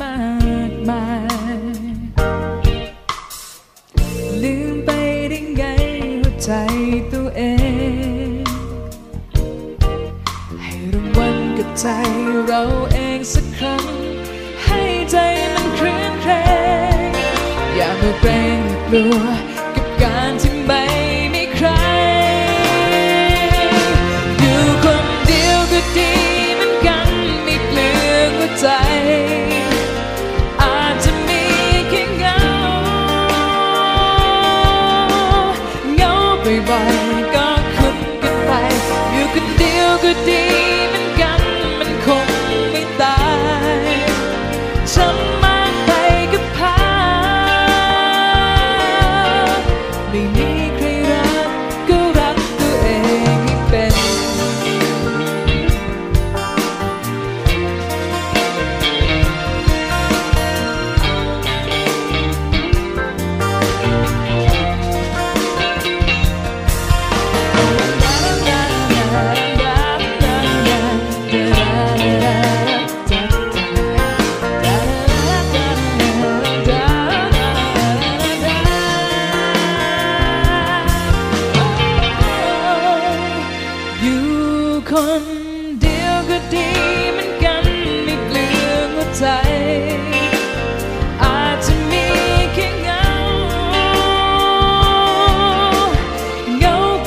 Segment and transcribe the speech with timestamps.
[0.00, 0.16] มา
[0.70, 1.04] กมา
[1.56, 1.58] ย
[4.42, 4.90] ลืมไป
[5.30, 5.64] ได้ไง
[6.20, 6.50] หัวใจ
[7.12, 7.42] ตัวเอ
[8.42, 8.44] ง
[10.62, 11.86] ให้รางวัลกับใจ
[12.46, 13.84] เราเองสักครั้ง
[14.64, 15.16] ให้ใจ
[15.54, 16.32] มันเคลื่อนเคร
[16.98, 17.10] ง
[17.74, 19.41] อย่ามาเกรงกลัว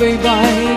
[0.05, 0.74] เง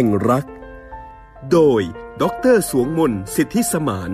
[0.00, 0.46] ห่งรัก
[1.52, 1.80] โดย
[2.22, 2.24] ด
[2.54, 4.10] รสวงมนสิทธิสมาน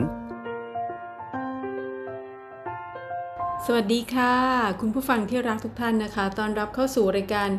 [3.65, 4.35] สวัสดีค่ะ
[4.81, 7.51] คุณผู้ฟังที่รักทุกท่านนะคะ ตอนรับเข้าสู่รายการ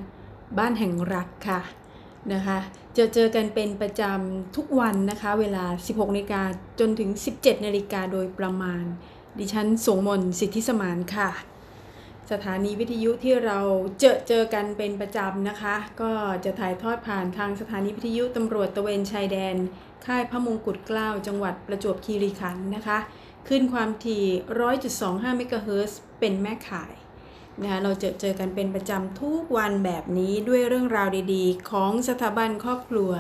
[0.58, 1.60] บ้านแห่งรักค่ะ
[2.34, 2.58] นะคะ
[2.98, 6.42] จะเจอกันเป็นประจำทุกวันนะคะ เวลา 16นาฬิกา
[6.80, 8.84] จนถึง 17นาฬิกาโดยประมาณ
[9.40, 11.30] ดิฉันสวงมนสิทธิสมานค่ะ
[12.32, 13.60] สถานีวิทยุที่เรา
[14.00, 16.12] เจอเจอกันเป็นประจำนะคะ ก็
[16.46, 19.56] จะถ่ายทอดผ่านทางสถานีวิทยุตำรวจตะเวนชายแดน
[20.06, 22.98] ค่ายพระมงกุฎเกล้าจังหวัดประจวบคีรีขันธ์นะคะ
[23.48, 24.26] ขึ้นความถี่
[24.76, 26.94] 100.25 เมกะเฮิรตซ์เป็นแม่ข่าย
[27.62, 33.12] นะคะเราเจอเจอกันเป็นประจำทุกวันแบบนี้ด้วยเรื่องราวดีๆ ของสถาบันครอบครัว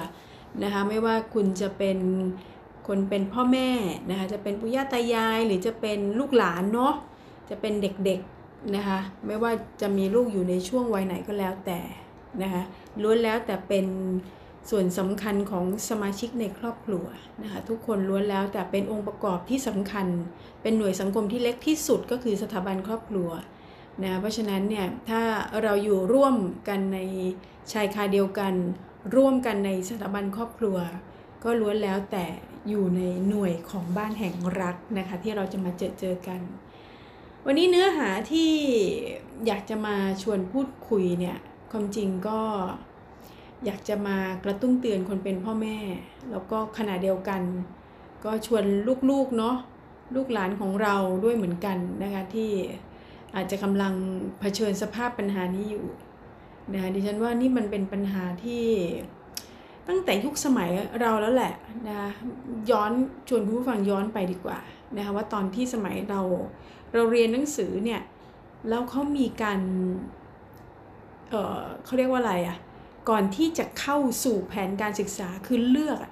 [0.64, 1.98] นะคะไม่ว่าคุณจะเป็น
[2.88, 3.70] คนเป็นพ่อแม่
[4.10, 6.94] นะคะจะเป็นปุย่าตายายหรือจะเป็นลูกหลานเนาะ
[7.50, 8.37] จะเป็นเด็กๆ
[8.76, 9.52] นะคะไม่ว่า
[9.82, 11.80] จะมีลูกอยู่ในช่วงวัยไหนก็แล้วแต่
[12.42, 12.64] นะคะ
[13.02, 13.86] ล้วนแล้วแต่เป็น
[14.70, 17.06] ส่วนสำคัญของสมาชิกในครอบครัว
[17.42, 20.08] นะคะทุกคนล้วนแล้วแต่เป็นองค์ประกอบที่สำคัญ
[20.62, 23.30] เป็นหน่วยสังคมที่เล็กที่สุดก็คือสถาบันครอบครัว
[24.04, 25.22] นะเพราะฉะนั้นเนี่ยถ้า
[25.64, 26.36] เราอยู่ร่วม
[26.70, 27.00] กันใน
[27.74, 28.54] ชายคาเดียวกัน
[29.16, 30.78] ร่วมกันในสถาบันครอบครัว
[31.44, 32.26] ก็ล้วนแล้วแต่
[32.70, 36.42] อยู่ในหน่วยของบ้านแห่งรักนะคะที่เราจะมาเจอเจอกัน
[37.50, 38.52] วันนี้เนื้อหาที่
[39.48, 41.38] อยากจะมาชวนพูดคุยเนี่ย
[41.72, 42.40] ความจริงก็
[43.66, 45.78] อยากจะมากระตุ้นเตือนคนเป็นพ่อแม่
[46.32, 47.42] แล้วก็ขณะเดียวกัน
[48.26, 48.64] ก็ชวน
[49.10, 49.56] ลูกๆเนาะ
[50.16, 52.52] ลูกหลานของเราด้วยเหมือนกันนะคะที่
[53.36, 53.94] อาจจะกำลัง
[54.40, 55.86] เผชิญสภาพปัญหานี้อยู่
[56.74, 58.66] นะคะดิฉันว่านี่มันเป็นปัญหาที่
[59.88, 60.70] ตั้งแต่ยุคสมัย
[61.02, 61.54] เราแล้วแหละ
[61.88, 62.10] นะคะ
[62.70, 62.92] ย้อน
[63.28, 64.60] ชวนคุณผู้ฟังย้อนไปดีกว่า
[64.96, 66.22] นะคะว่าตอนที่สมัยเรา
[66.94, 68.02] เราเรียนหนังสือเนี่ย
[68.70, 69.60] แล้วเขามีการ
[71.30, 72.58] เออเขาเรียกว่าอะไรอะ่ะ
[73.10, 76.12] ก่อนที่จะเข้าสู่แผนการศึกษาคือเลือกอะ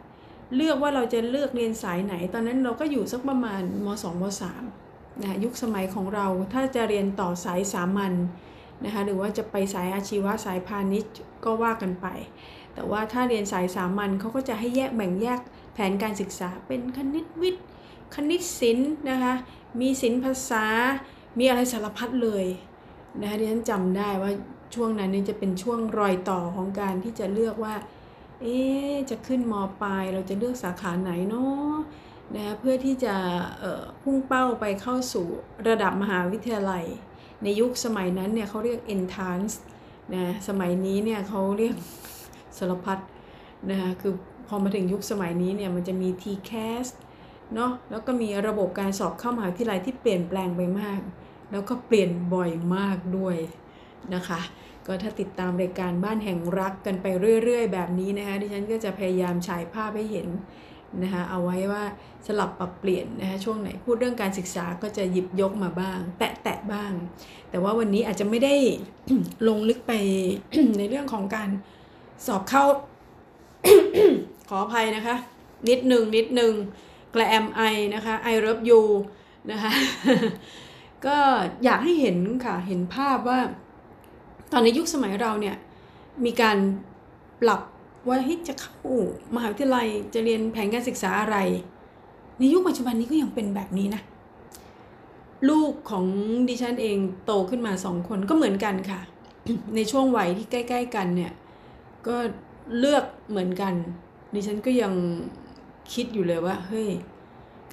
[0.56, 8.14] เลือกว่าเราจะเลือกเรียนสายไหน ตอนนั้นเราก็อยู่สักประมาณม .2 ม .3 นะยุคสมัยของเราถ้าจะเรียนต่อสายสามัญ
[8.84, 11.14] นะคะหรือว่าจะไปสายอาชีวะสายพาณิชย์
[11.46, 12.08] ก็ว่ากันไป
[12.74, 15.40] แต่ว่าถ้าเรียนสายสามัญเขาก็จะให้แยกแบ่งแยก
[15.74, 17.66] แผนการศึกษาเป็นคณิตวิทย์
[18.16, 19.34] คณิตศิลป์นะคะ
[19.82, 20.66] มีศิลปภาษา
[21.40, 22.46] มีอะไรสารพัดเลย
[23.22, 24.32] นะคะที่ฉันจำได้ว่า
[24.76, 27.76] ช่วงนั้นนี่จะเป็นช่วงรอยต่อของการที่จะเลือกว่า
[28.42, 28.60] เอ๊
[29.10, 31.76] จะขึ้นมปลายเราจะเลือกสาขาไหนเนาะ
[32.36, 33.16] นะคะเพื่อที่จะ
[34.04, 35.26] พุ่งเป้าไปเข้าสู่
[35.68, 36.86] ระดับมหาวิทยาลัย
[37.44, 39.54] ในยุคสมัยนั้นเนี่ยเขาเรียก entrance
[40.14, 41.76] นะสมัยนี้เนี่ยเขาเรียก
[42.58, 43.00] สารพัด
[43.70, 44.14] นะคะคือ
[44.48, 46.88] พอมาถึงยุคสมัยนี้เนี่ยมันจะมี TCAS
[47.54, 51.00] เนาะแล้วก็มีระบบการสอบเข้ามหาวิทยาลัยที่เปลี่ยนแปลงไปมาก
[51.52, 53.38] แล้วก็เปลี่ยนบ่อยมากด้วย
[54.14, 54.40] นะคะ
[54.86, 57.08] ก็ถ้าติดตามรายการบ้านแห่งรักกันไป
[57.44, 60.28] เรื่อย ๆ แบบนี้นะคะดิฉันก็จะพยายามฉายภาพให้เห็น
[61.04, 61.84] นะคะเอาไว้ว่า
[62.28, 66.92] สลับปรับเปลี่ยนนะคะช่วงไหนพูดเรื่องการศึกษาก็จะหยิบยกมาบ้าง แตะๆบ้าง
[67.50, 68.56] แต่ว่าวันนี้อาจจะไม่ได้
[69.48, 69.94] ลงลึกไป
[70.78, 71.50] ในเรื่องของการ
[72.26, 72.64] สอบเข้า
[74.50, 75.16] ขออภัยนะคะ
[75.70, 76.54] นิดหนึ่งนิดหนึ่ง
[77.16, 77.62] แกระแอมไอ
[77.96, 78.82] นะคะไอเริบยู
[79.52, 79.72] นะคะ
[81.06, 81.18] ก็
[81.64, 83.40] อยากให้เห็นค่ะเห็นภาพว่า
[84.52, 85.56] ตอนในยุคสมัยเราเนี่ย
[86.26, 86.58] มีการ
[87.42, 87.62] ปรับ
[88.08, 88.76] ว่าให้จะเข้า
[89.36, 91.38] มหาวิทยาลัยจะเรียนแผนการศึกษาอะไร
[92.40, 94.02] ในยุคปัจจุบันนี้ก็ยังเป็นแบบนี้นะ
[95.50, 96.06] ลูกของ
[96.50, 99.02] ดิฉันเองโตขึ้นมาสองคนก็เหมือนกันค่ะ
[99.76, 101.34] ในช่วงวัยที่ใกล้ ๆ กันเนี่ย
[102.08, 102.16] ก็
[102.80, 103.74] เลือกเหมือนกัน
[104.36, 104.94] ดิฉันก็ยัง
[105.94, 106.90] คิดอยู่เลยว่าเฮ้ย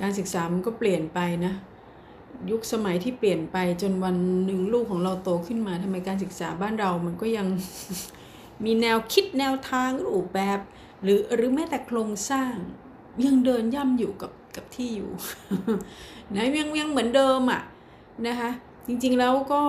[0.00, 1.52] การศึกษามันก็เปลี่ยนไปนะ
[2.50, 4.16] ยุคสมัยที่เปลี่ยนไปจนวัน
[4.46, 7.46] หนึ่งลูกของเราโตขึ้นมาทำไมการศึกษาบ้านเรามันก็ยัง
[8.64, 10.58] มีแนวคิดแนวทางรูปแบบ
[11.02, 12.54] หรือหรือแม้แต่โครงสร้าง
[13.24, 15.10] ยังเดินย่ำอยู่กับกับที่อยู่
[16.34, 17.62] นะยังยังเหมือนเดิมอะ
[18.26, 18.50] นะคะ
[18.86, 19.62] จริงๆแล้วก็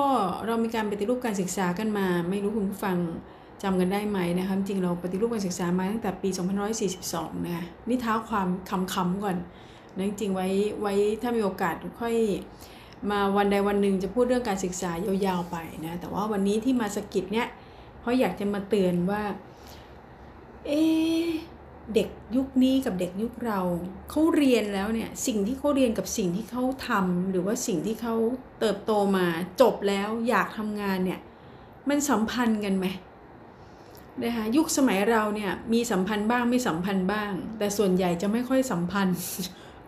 [0.45, 2.97] เรามีการปฏิรูปการศึกษากันมา ไม่รู้คุณผู้ฟัง
[3.63, 6.29] จำกันได้ไหมนะคะจริงเราปฏิรูปการศึกษามาตั้งแต่ปี
[6.87, 8.47] 2542 นะคะนี่เท้าความ
[8.93, 9.37] คำๆก่อน
[9.95, 10.47] นะจริงๆไว้
[10.81, 12.15] ไว้ถ้ามีโอกาสค่อย
[13.11, 14.91] มาวันใดวันหนึ่งจะพูดเรื่องการศึกษา
[15.25, 17.47] ยาวๆไปนะแต่ว่าวันนี้ที่มาสกิดเนี่ย
[17.99, 19.23] เพราะอยากจะมาเตือนว่า
[20.65, 20.81] เอ๊
[21.93, 23.59] เด็กยุคนี้กับเด็กยุคเรา
[24.09, 28.15] เขาเรียนแล้วเนี่ยสิ่งที่เขาเรียนกับสิ่งที่เขาทำหรือว่าสิ่งที่เขา
[28.59, 29.25] เติบโตมา
[29.61, 31.19] จบแล้วอยากทำงานเนี่ย
[31.89, 32.85] มันสัมพันธ์กันไหม
[34.21, 39.17] นะคะยุคสมัยเราเนี่ยมีสัมพันธ์บ้างไม่สัมพันธ์บ้าง แต่ส่วนใหญ่จะไม่ค่อยสัมพันธ์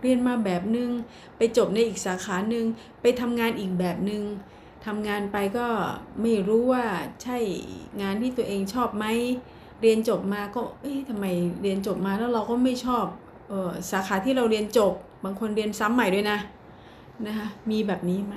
[0.01, 0.89] เรียนมาแบบนึง
[1.38, 2.65] ไปจบในอีกสาขาหนึ่ง
[3.01, 4.23] ไปทำงานอีกแบบนึง
[4.85, 5.67] ทำงานไปก็
[6.21, 6.85] ไม่รู้ว่า
[7.23, 7.38] ใช่
[8.01, 9.05] งานที่ตัวเองชอบไหม
[9.81, 11.25] เรียนจบมาก็เอ๊ะทำไม
[11.61, 13.05] เรียนจบมาแล้วเราก็ไม่ชอบ
[13.51, 16.39] ออสาขาที่เราเรียนจบ บางคนเรียนซ้ำใหม่ด้วยนะ
[17.27, 18.35] นะคะมีแบบนี้ไหม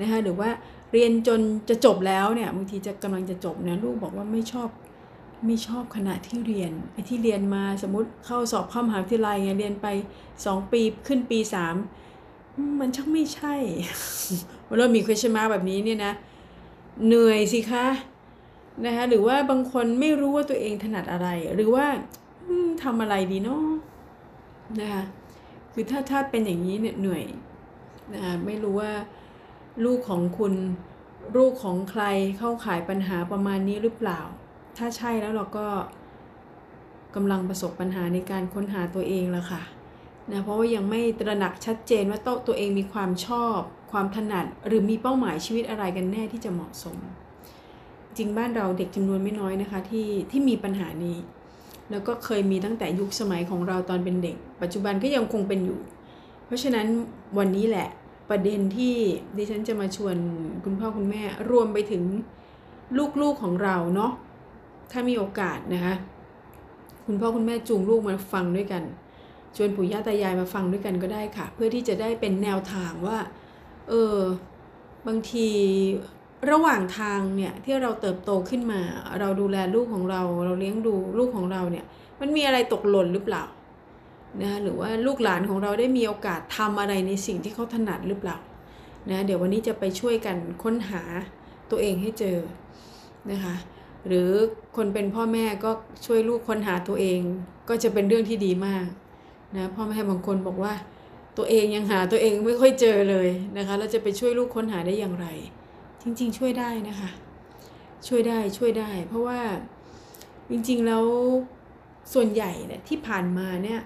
[0.00, 0.50] นะคะหรือว่า
[0.92, 4.68] เรียนจนจะจบแล้วเนี่ยบางทีจะกำลังจะจบเนี่ยลูกบอกว่าไม่ชอบ
[5.46, 9.86] ไม่ชอบขณะที่เรียนไอ้ที่เรียนมาสมมติเข้าสอบเข้ามหาวิทยาลัยเรียนไป
[10.30, 11.38] 2ปีขึ้นปี
[12.08, 13.54] 3มันชักไม่ใช่
[14.66, 16.12] เวลามี question mark แบบนี้เนี่ยนะ
[17.06, 17.86] เหนื่อยสิคะ
[18.84, 21.86] นะคะหรือว่าบางคนไม่รู้ว่าตัวเองถนัดอะไร หรือว่า
[22.82, 23.66] ทำอะไรดีเนาะ
[24.80, 25.02] นะคะ
[25.72, 27.24] คือถ้าถ้าเป็นอย่างนี้เนี่ยเหนื่อย
[28.12, 28.92] นะคะไม่รู้ว่า
[29.84, 30.54] ลูกของคุณ
[31.36, 32.02] ลูกของใคร
[32.38, 34.20] เข้าขายปัญหาประมาณนี้หรือเปล่า
[34.78, 35.66] ถ้าใช่แล้วเราก็
[37.14, 39.62] กำลังประสบปัญหาในการค้นหาตัวเองแล้วค่ะ
[40.30, 43.58] นะเพราะว่ายังไม่ตระหนักชัดเจนว่าตัวเองมีความชอบ
[43.92, 46.96] ความถนัด หรือมีเป้าหมายชีวิตอะไรกันแน่ที่จะเหมาะสม
[48.16, 51.18] จริงบ้านเราเด็กจำนวนไม่น้อยนะคะที่ที่มีปัญหานี้
[51.90, 55.80] แล้วก็เคยมีตั้งแต่ยุคสมัยของเราตอนเป็นเด็ก ปัจจุบันก็ยังคงเป็นอยู่
[56.46, 56.86] เพราะฉะนั้น
[57.38, 57.88] วันนี้แหละ
[58.30, 58.94] ประเด็นที่
[59.36, 60.16] ดิฉันจะมาชวน
[60.64, 62.02] คุณพ่อคุณแม่รวมไปถึง
[63.20, 64.12] ลูกๆของเราเนาะ
[64.92, 65.94] ถ้ามีโอกาสนะคะ
[67.06, 68.82] คุณพ่อคุณแม่จูงลูกมาฟังด้วยกัน
[69.56, 73.18] ชวนปู่ย่าตายายมาฟังด้วยกันก็ได้ค่ะ เพื่อที่จะได้เป็นแนวทางว่า
[73.88, 74.16] เออ
[75.06, 75.48] บางที
[76.50, 78.80] ระหว่างทางเนี่ยที่เราเติบโตขึ้นมา
[79.20, 81.84] เราดูแลลูกของเรา เราเลี้ยงดูลูกของเราเนี่ย
[82.20, 83.44] มันมีอะไรตกหล่นหรือเปล่า
[84.42, 88.36] นะหรือว่าลูกหลานของเราได้มีโอกาสทำอะไรในสิ่งที่เขาถนัดหรือเปล่า
[89.10, 91.02] นะเดี๋ยววันนี้จะไปช่วยกันค้นหา
[91.70, 92.38] ตัวเองให้เจอ
[93.30, 93.54] นะคะ
[94.06, 94.30] หรือ
[94.76, 95.70] คนเป็นพ่อแม่ก็
[96.06, 97.20] ช่วยลูกค้นหาตัวเอง
[97.68, 98.86] ก็จะเป็นเรื่องที่ดีมาก
[99.56, 100.74] นะพ่อแม่บางคนบอกว่า
[101.36, 105.26] ตัวเองยังหาตัวเองไม่ค่อยเจอเลยนะคะเราจะไปช่วยลูกค้นหาได้อย่างไร
[106.02, 107.10] จริง ๆ ช่วยได้นะคะ
[108.06, 109.40] ช่วยได้ช่วยได้ เพราะว่า
[110.50, 111.04] จริง ๆ แล้ว
[112.12, 113.80] ส่วนใหญ่เนี่ยที่ผ่านมาเนี่ย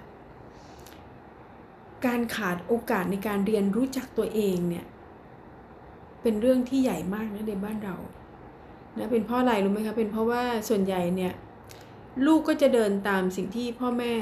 [2.06, 4.86] การขาดโอกาสในการเรียนรู้จักตัวเองเนี่ย
[6.22, 7.96] เป็นเรื่องที่ใหญ่มากนะในบ้านเรา
[8.98, 11.32] นะเป็นเพราะอะไรรู้ไหมคะเป็นเพราะว่าส่วนใหญ่เนี่ย
[12.26, 14.14] ลูกก็จะเดินตามสิ่งที่พ่อแม่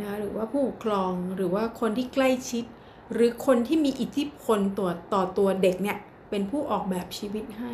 [0.00, 2.64] นะหรือว่าผู้ปกครองหรือว่าคนที่ใกล้ชิด
[3.12, 5.98] หรือคนที่มีอิทธิพลต่อต่อตัวเด็กเนี่ย
[6.30, 7.72] เป็นผู้ออกแบบชีวิตให้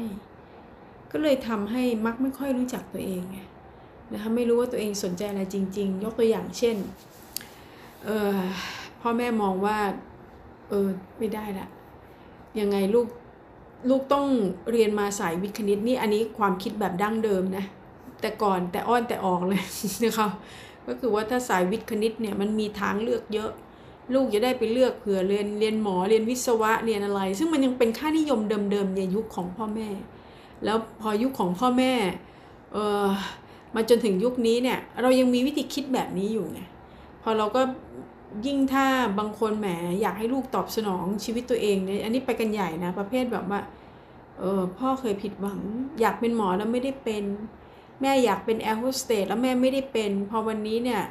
[1.12, 3.38] ก็เลยทำให้มักไม่ค่อยรู้จักตัวเองไง
[4.12, 6.76] นะคะไม่รู้ว่าตัวเองสนใจอะไรจริง ๆ ยกตัวอย่างเช่น
[8.04, 8.38] เออ
[9.00, 9.78] พ่อแม่มองว่า
[10.68, 11.68] เออไม่ได้ละ
[12.60, 13.06] ยังไงลูก
[13.88, 14.26] ลูกต้อง
[14.70, 17.64] เรียนมาสายวิทย์คณิตนี่อันนี้ความคิดแบบดั้งเดิมนะ
[18.20, 19.62] แต่ก่อนแต่อ้อนแต่ออกเลย
[20.04, 20.28] นะคะ
[20.86, 23.50] ก็คือว่าถ้าสายวิทย์คณิตเนี่ยมันมีทางเลือกเยอะ
[24.14, 29.88] ลูกจะได้ไปเลือกเผื่อเรียนเรียนหมอเรียนวิศวะเรียนอะไร ซึ่งมันยังเป็นค่านิยมเดิมๆในยุคของพ่อแม่
[30.64, 31.92] แล้วพอยุคของพ่อแม่
[32.72, 33.06] เออ
[33.74, 36.60] มาจนถึงยุคนี้เนี่ยเรายังมีวิธีคิดแบบนี้อยู่ไง
[37.22, 37.62] พอเราก็
[38.46, 38.86] ยิ่งถ้า
[39.18, 39.68] บางคนแหม
[40.00, 43.60] อยากให้ลูกตอบสนองชีวิตตัวเองเนี่ยอันนี้ไปกันใหญ่นะ ประเภทแบบว่า
[44.40, 45.60] เออพ่อเคยผิดหวัง
[46.00, 47.24] อยากเป็นหมอแล้วไม่ได้เป็น
[48.00, 51.02] แม่อยากเป็นแอร์โฮสเตสแล้วแม่ไม่ได้เป็น พอวันนี้เนี่ย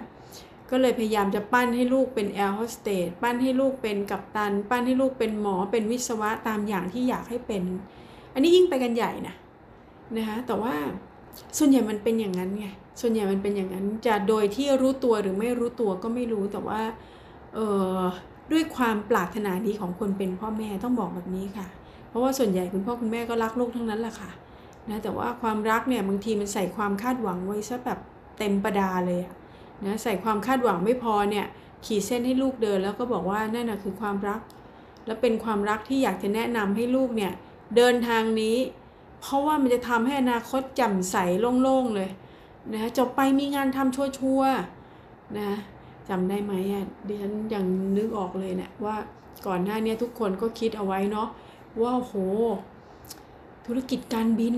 [0.70, 7.64] ก็เลยพยายามจะปั้นให้ลูกเป็นแอร์โฮสเตสปั้นให้ลูกเป็นกัปตัน ปั้นให้ลูกเป็นหมอเป็นวิศวะตามอย่างที่อยากให้เป็น
[8.34, 9.36] อันนี้ยิ่งไปกันใหญ่นะ
[10.18, 10.74] นะคะแต่ว่า
[11.58, 12.68] ส่วนใหญ่มันเป็นอย่างนั้นไง
[13.02, 16.82] ส่วนใหญ่มันเป็นอย่างนั้น จะโดยที่รู้ตัวหรือไม่รู้ตัวก็ไม่รู้แต่ว่า
[17.54, 17.60] เอ
[17.98, 18.00] อ
[18.52, 21.68] ด้วยความปรารถนาดีของคนเป็นพ่อแม่ต้องบอกแบบนี้ค่ะ
[22.10, 24.32] เพราะว่าส่วนใหญ่คุณพ่อคุณแม่ก็รักลูกทั้งนั้นแหละค่ะ
[24.90, 28.00] นะแต่ว่าความรักเนี่ยบางทีมันใส่ความคาดหวังไว้ซะแบบ
[28.38, 29.22] เต็มประดาเลย
[29.86, 31.46] นะใส่ความคาดหวังไม่พอเนี่ย
[31.86, 34.42] ขีดเส้นให้ลูกเดิน แล้วก็บอกว่านั่นนะคือความรัก
[35.06, 37.32] และเป็นความรักที่อยากจะแนะนำให้ลูกเนี่ย
[37.76, 38.56] เดินทางนี้
[39.22, 41.16] เพราะว่ามันจะทำให้อนาคตแจ่มใส
[41.62, 42.10] โล่งๆเลย
[42.74, 44.04] นะจบไปมีงานทำชั
[44.38, 45.52] วร์ๆนะ
[46.10, 47.66] จำได้ไหมอะดิฉันยัง
[47.98, 48.96] นึกออกเลยเนะี่ยว่า
[49.48, 51.28] ก่อนหน้านี้ทุกคนก็คิดเอาไว้เนาะ
[51.82, 52.14] ว่าโห
[53.66, 54.56] ธุรกิจการบิน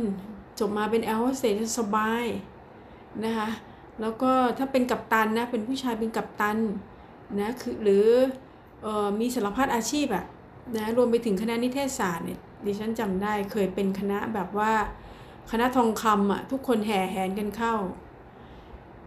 [0.59, 2.25] จบมาเป็นแอร์โฮสเตสสบาย
[3.25, 3.49] นะคะ
[4.01, 6.57] แล้วก็ถ้าเป็นกัปตันนะเป็นผู้ชายเป็นกัปตัน
[7.39, 8.07] นะคือหรือ
[8.85, 10.25] ออมีสารพัดอาชีพอะ
[10.75, 14.71] นะรวมไปถึงคณะนิเทศศาสตร์เนี่ย ดิฉันจำได้เคยเป็นคณะแบบว่า
[15.51, 17.75] คณะทองคำอะทุกคนแห่แหนกันเข้า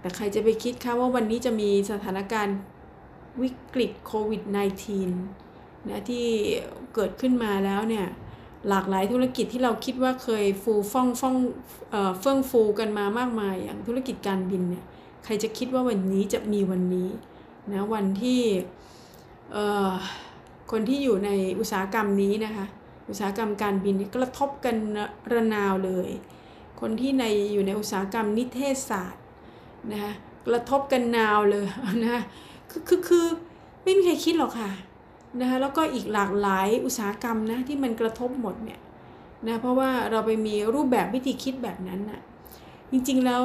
[0.00, 2.56] แต่ใครจะไปคิดคะว่าวันนี้จะมีสถานการณ์
[3.42, 4.42] วิกฤตโควิด
[5.16, 6.26] -19 นะที่
[6.94, 8.06] เกิดขึ้นมาแล้วเนี่ย
[8.68, 11.36] หลากหลายธุรกิจที่เราคิดว่าเคยฟูฟ่องฟ่อง
[11.90, 14.84] เอ่อเฟื่องฟูกันมามากมายอย่างธุรกิจการบินเนี่ย
[15.24, 17.08] ใครจะคิดว่าวันนี้จะมีวันนี้
[17.72, 18.40] นะวันที่
[19.52, 19.92] เอ่อ
[20.70, 22.66] คนที่อยู่ในอุตสาหกรรมนี้นะคะ
[23.08, 24.76] อุตสาหกรรมการบินกระทบกัน
[25.32, 26.10] ระนาวเลย
[26.80, 29.22] คนที่ในอยู่ในอุตสาหกรรมนิเทศศาสตร์
[29.92, 30.12] นะคะ
[30.46, 31.66] กระทบกันนาวเลย
[32.04, 32.22] นะ
[32.70, 33.26] คือคือคือ
[33.82, 34.70] ไม่มีใครคิดหรอกค่ะ
[35.40, 38.80] นะคะแล้วก็อีกหลากหลายอุตสาหกรรมนะที่มันกระทบหมดเนี่ย
[39.46, 42.20] นะเพราะว่าเราไปมีรูปแบบวิธีคิดแบบนั้นน่ะ
[42.90, 43.44] จริงๆแล้ว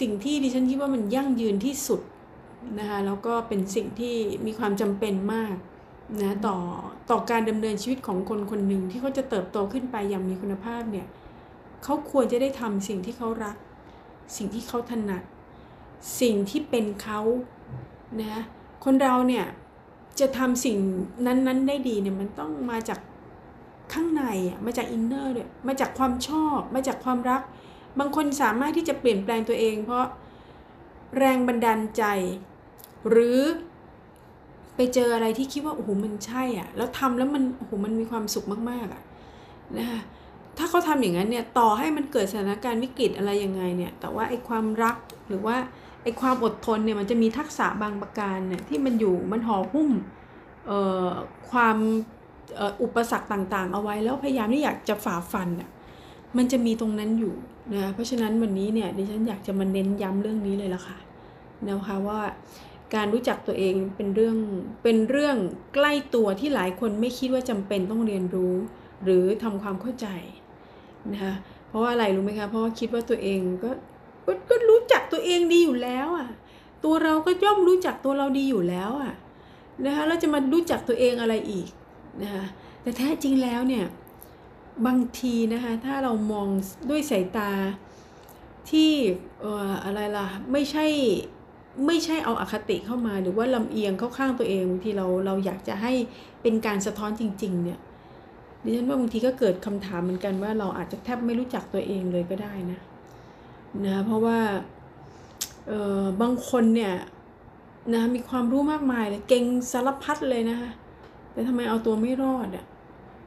[0.00, 2.00] สิ่งที่ดิฉันคิดว่ามันยั่งยืนที่สุด
[2.78, 4.16] นะคะแล้วก็เป็นสิ่งที่
[4.46, 5.56] มีความจำเป็นมาก
[6.22, 6.56] นะต่อ
[7.10, 11.06] ต่อการดำเนินชีวิตของคนคนหนึ่งที่เขาจะเติบโตขึ้นไปอย่างมีคุณภาพเนี่ย
[11.84, 13.56] เขาควรจะได้ทำสิ่งที่เขารัก
[14.36, 15.22] สิ่งที่เขาถนัด
[16.20, 17.20] สิ่งที่เป็นเขา
[18.20, 18.42] นะ
[18.84, 19.46] คนเราเนี่ย
[20.20, 20.78] จะทำสิ่ง
[21.26, 23.00] นั้นๆได้ดีเนี่ยมันต้องมาจาก
[23.92, 27.42] ข้างในอะมาจากอินเนอร์ด้วยมาจากความชอบ มาจากความรัก
[27.98, 30.06] บางคนสามารถที่จะเปลี่ยนแปลงตัวเอง เพราะ
[31.18, 32.04] แรงบันดาลใจ
[33.08, 33.40] หรือ
[34.76, 39.02] ไปเจออะไรที่คิดว่าโอ้โหมันใช่อะ แล้วทำแล้วมันโอ้โหมันมีความสุขมากๆอะ
[39.78, 40.00] นะคะ
[40.58, 44.96] ถ้าเขาทำอย่างนั้นเนี่ยต่อให้มันเกิดสถานการณ์วิกฤตอะไรยังไงเนี่ย แต่ว่าไอ้ความรัก
[45.28, 45.56] หรือว่า
[46.02, 49.90] ไอ้ความอดทนเนี่ยมันจะมีทักษะบางประการเนี่ยที่มันอยู่มันห่อหุ้ม
[51.50, 51.76] ความ
[52.82, 55.70] อุปสรรคต่างๆ เอาไว้แล้วพยายามที่อยากจะฝ่าฟันอะ
[56.36, 57.34] มันจะมีตรงนั้นอยู่
[57.74, 60.98] นะเพราะฉะนั้นวันนี้เนี่ยดิฉันอยากจะมาเน้นย้ำเรื่องนี้เลยละค่ะ
[61.68, 62.20] นะคะว่า
[62.94, 64.36] การรู้จักตัวเองเป็นเรื่อง
[64.82, 65.36] เป็นเรื่อง
[65.74, 68.54] ใกล้ตัวที่หลายคนไม่คิดว่าจำเป็นต้องเรียนรู้
[69.04, 70.06] หรือทำความเข้าใจ
[71.12, 71.34] นะคะ
[71.68, 73.70] เพราะว่าอะไรรู้ไหมคะเพราะว่าคิดว่าตัวเองก็
[74.26, 76.28] ก็ก็รู้จักตัวเองดีอยู่แล้วอะ
[76.84, 79.14] ตัวเราก็ย่อมรู้จักตัวเราดีอยู่แล้วอะ
[79.84, 81.68] นะคะแล้วจะมารู้จักตัวเองอะไรอีก
[82.22, 82.44] นะคะ
[82.82, 83.84] แต่แท้จริงแล้วเนี่ย
[84.86, 86.48] บางทีนะคะถ้าเรามอง
[86.90, 87.50] ด้วยสายตา
[88.70, 88.90] ที่
[89.42, 90.86] อออะไรล่ะไม่ใช่
[91.86, 95.92] ไม่ใช่เอาอาคติเข้ามาหรือว่าลำเอียงเข้าข้างตัวเองบางทีเราเราอยากจะให้
[96.42, 97.78] เป็นการสะท้อนจริง ๆ เนี่ย
[98.62, 102.80] ดิฉันว่าบางทีก็เกิดคำถามเหมือนกันว่าเราอาจจะแทบไม่รู้จักตัวเองเลยก็ได้นะ
[103.86, 104.38] นะเพราะว่า
[105.68, 106.92] เออบางคนเนี่ย
[107.94, 110.70] นะมีความรู้มากมายเลยเก่งสารพัดเลยนะคะ
[111.32, 112.64] แต่ทำไมเอาตัวไม่รอดอะ่ะ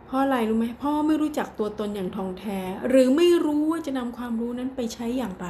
[0.06, 5.48] เพราะอะไรรู้ไหมเพราะไม่รู้จักตัวตนอย่างทองแท้ หรือไม่รู้ว่าจะนำความรู้นั้นไปใช้อย่างไร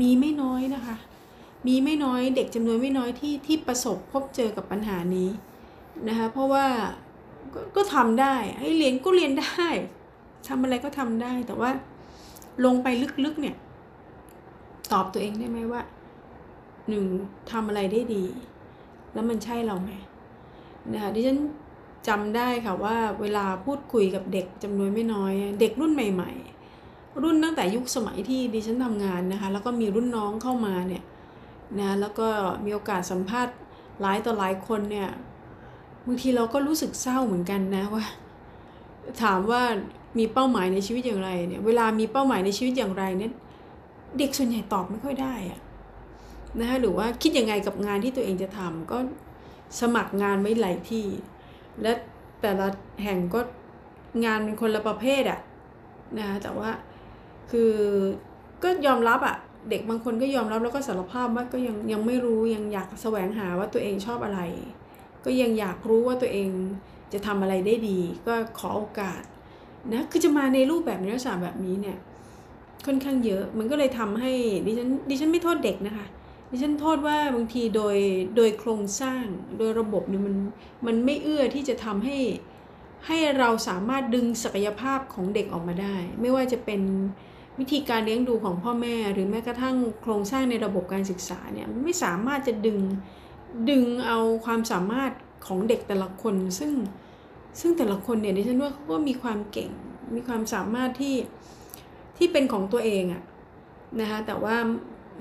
[0.00, 0.96] มีไม่น้อยนะคะ
[1.66, 5.30] มีไม่น้อยเด็กจำนวนไม่น้อยที่ที่ประสบพบเจอกับปัญหานี้
[6.08, 6.66] นะคะเพราะว่า
[7.54, 9.66] ก็ก็ทำได้ให้เรียนก็เรียนได้
[10.48, 11.70] ทำอะไรก็ทำได้แต่ว่า
[12.64, 12.86] ลงไป
[13.24, 13.56] ลึกๆเนี่ย
[14.92, 15.82] ตอบตัวเองได้ไหมว่า
[16.88, 17.04] หนึ่ง
[17.50, 18.24] ทำอะไรได้ดี
[19.14, 19.90] แล้วมันใช่เราไหม
[20.92, 21.38] นะคะดิฉัน
[22.08, 26.30] จำได้ค่ะว่าเวลาพูดคุยกับเด็กจำนวนไม่น้อย เด็กรุ่นใหม่
[26.76, 31.02] ๆ รุ่นตั้งแต่ยุคสมัยที่ดิฉันทำงานนะคะ แล้วก็มีรุ่นน้องเข้ามาเนี่ย
[31.78, 32.28] นะแล้วก็
[32.64, 33.54] มีโอกาสสัมภาษณ์
[34.00, 35.08] หลายต่อหลายคนเนี่ย
[36.06, 38.04] บางทีเราก็รู้สึกเศร้าเหมือนกันนะว่า
[39.22, 39.62] ถามว่า
[40.18, 43.32] มีเป้าหมายในชีวิตอย่างไรเนี่ยเวลามีเป้าหมายในชีวิตอย่างไรเนี่ย
[44.18, 45.60] เด็กส่วนใหญ่ตอบไม่ค่อยได้อะ
[46.58, 48.98] นะคะหรือว่าคิดยังไงกับงานที่ตัวเองจะทำก็
[49.80, 51.06] สมัครงานไว้หลายที่
[51.82, 51.92] และ
[52.40, 52.66] แต่ละ
[53.02, 53.40] แห่งก็
[54.24, 55.40] งานเป็นคนละประเภทอะ
[56.18, 56.70] นะคะแต่ว่า
[57.50, 57.72] คือ
[58.62, 59.36] ก็ยอมรับอะ
[59.68, 64.40] เด็กบางคนก็ยอมรับแล้วก็สารภาพว่าก็ยังยังไม่รู้ยังอยากแสวงหาว่าตัวเองชอบอะไร
[65.24, 66.50] ก็ยังอยากรู้ว่าตัวเอง
[67.12, 69.22] จะทำอะไรได้ดี ก็ขอโอกาส
[69.92, 71.98] นะคือจะมาในรูปแบบในลักษณะแบบนี้เนี่ย
[72.86, 74.32] ค่อนข้างเยอะมันก็เลยทำให้
[74.66, 76.06] ดิฉันดิฉันไม่โทษเด็กนะคะ
[76.50, 77.96] ดิฉันโทษว่าบางทีโดย
[78.36, 79.24] โดยโครงสร้าง
[79.58, 80.36] โดยระบบเนี่ยมัน
[80.86, 82.16] มันไม่เอื้อที่จะทำให้
[83.06, 86.80] ให้เราสามารถดึงศักยภาพของเด็กออกมาได้ ไม่ว่าจะเป็น
[87.60, 92.78] วิธีการเลี้ยงดูของพ่อแม่ หรือแม้กระทั่งโครงสร้างในระบบการศึกษาเนี่ยไม่สามารถจะดึง
[93.70, 95.12] ดึงเอาความสามารถ
[95.46, 96.72] ของเด็กแต่ละคน ซึ่ง
[97.60, 99.70] ซึ่งแต่ละคนเนี่ยดิฉันว่าเขาก็มีความเก่ง
[100.14, 101.16] มีความสามารถที่
[102.16, 103.22] ที่เป็นของตัวเองอะ
[104.00, 104.56] นะคะแต่ว่า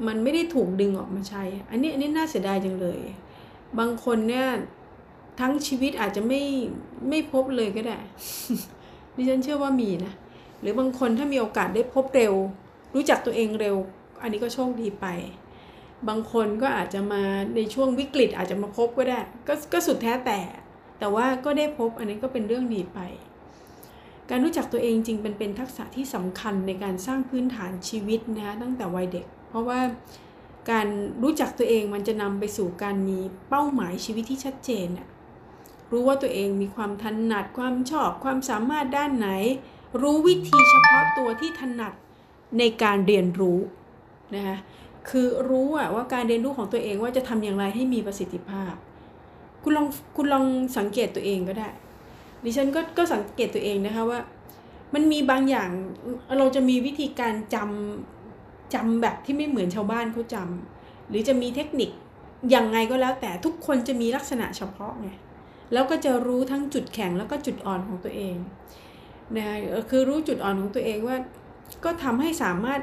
[0.07, 2.99] มันไม่ได้ถูกดึงออกมาใช้ อันนี้อันนี้น่าเสียดายจังเลย
[3.79, 4.47] บางคนเนี่ย
[5.39, 6.41] ทั้งชีวิตอาจจะไม่
[7.09, 7.99] ไม่พบเลยก็ได้
[9.15, 10.13] ดิฉันเชื่อว่ามีนะ
[10.61, 12.33] หรือบางคนถ้ามีโอกาสได้พบเร็ว
[12.95, 13.75] รู้จักตัวเองเร็ว
[14.21, 15.05] อันนี้ก็โชคดีไป
[16.07, 17.23] บางคนก็อาจจะมา
[17.55, 20.39] ในช่วงวิกฤตอาจจะมาพบก็ได้ก็ก็สุดแท้แต่
[20.99, 22.99] แต่ว่าก็ได้พบอันนี้ก็เป็นเรื่องดีไป
[24.29, 29.79] การรู้จักตัวเองจริงเป็นเป็นทักษะที่สำคัญในการสร้างพื้นฐานชีวิตนะคะตั้งแต่วัยเด็ก เพราะว่า
[30.71, 30.87] การ
[31.23, 33.19] รู้จักตัวเองมันจะนำไปสู่การมี
[33.49, 34.87] เป้าหมายชีวิตที่ชัดเจน
[35.91, 39.29] รู้ว่าตัวเองมีความถนัดความชอบความสามารถด้านไหน
[40.01, 41.93] รู้วิธีเฉพาะตัวที่ถนัด
[42.59, 43.59] ในการเรียนรู้
[44.35, 44.57] นะคะ
[45.09, 48.73] คือรู้ว่าการเรียนรู้ของตัวเองว่าจะทำอย่างไรให้มีประสิทธิภาพ
[49.63, 50.45] คุณลองคุณลอง
[50.77, 51.69] สังเกตตัวเองก็ได้
[52.43, 54.19] ดิฉันก็ก็สังเกตตัวเองนะคะว่า
[54.93, 55.69] มันมีบางอย่าง
[56.37, 61.89] เราจะมีวิธีการจำจำแบบที่ไม่เหมือนชาวบ้านเขาจำหรือจะมีเทคนิค
[62.55, 65.09] ยังไงก็แล้วแต่ทุกคนจะมีลักษณะเฉพาะไง
[65.73, 68.35] แล้วก็จะรู้ทั้งจุดแข็งแล้วก็จุดอ่อนของตัวเอง
[69.37, 69.45] นะ
[69.89, 71.17] คือรู้จุดอ่อนของตัวเองว่า
[71.83, 72.81] ก็ทำให้สามารถ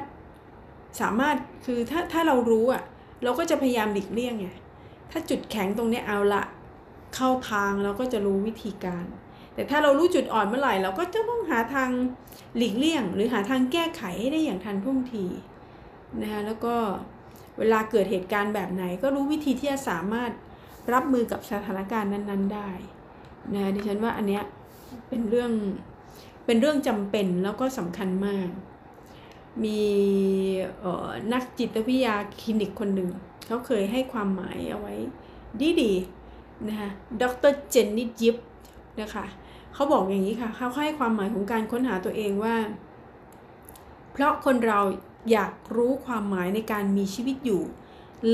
[1.01, 2.83] สามารถคือถ้าถ้าเรารู้อะ
[3.23, 4.47] เราก็จะพยายามหลีกเลี่ยงไง
[5.11, 6.43] ถ้าจุดแข็งตรงนี้เอาละ
[7.15, 9.05] เข้าทางเราก็จะรู้วิธีการ
[9.53, 11.89] แต่ถ้าเรารู้จุดอ่อนเมื่อไหร่ เราก็จะต้องหาทาง
[12.57, 15.25] หลีกเลี่ยง หรือหาทางแก้ไขให้ได้อย่างทันท่วงที
[16.21, 16.75] นะคะแล้วก็
[17.57, 20.31] เวลาเกิดเหตุการณ์แบบไหน ก็รู้วิธีที่จะสามารถ
[20.93, 22.69] รับมือกับสถานการณ์นั้น ๆ ได้
[23.53, 24.43] นะดิฉันว่าอันเนี้ย
[25.09, 25.51] เป็นเรื่อง
[26.47, 28.49] เป็นเรื่องจำเป็นแล้วก็สำคัญมาก
[29.63, 29.81] มี
[31.33, 33.09] นักจิตวิทยาคลินิกคนหนึ่ง
[33.45, 34.95] เขาเคยให้ความหมายเอาไว้
[35.81, 36.89] ดีๆนะคะ
[37.21, 38.35] ดรเจนนิยิบ
[39.01, 39.25] นะคะ
[39.73, 42.55] เขาบอกอย่างนี้ค่ะเขาให้ความหมายของการค้นหาตัวเองว่า
[44.11, 44.79] เพราะคนเรา
[45.31, 47.61] อยากรู้ความหมายในการมีชีวิตอยู่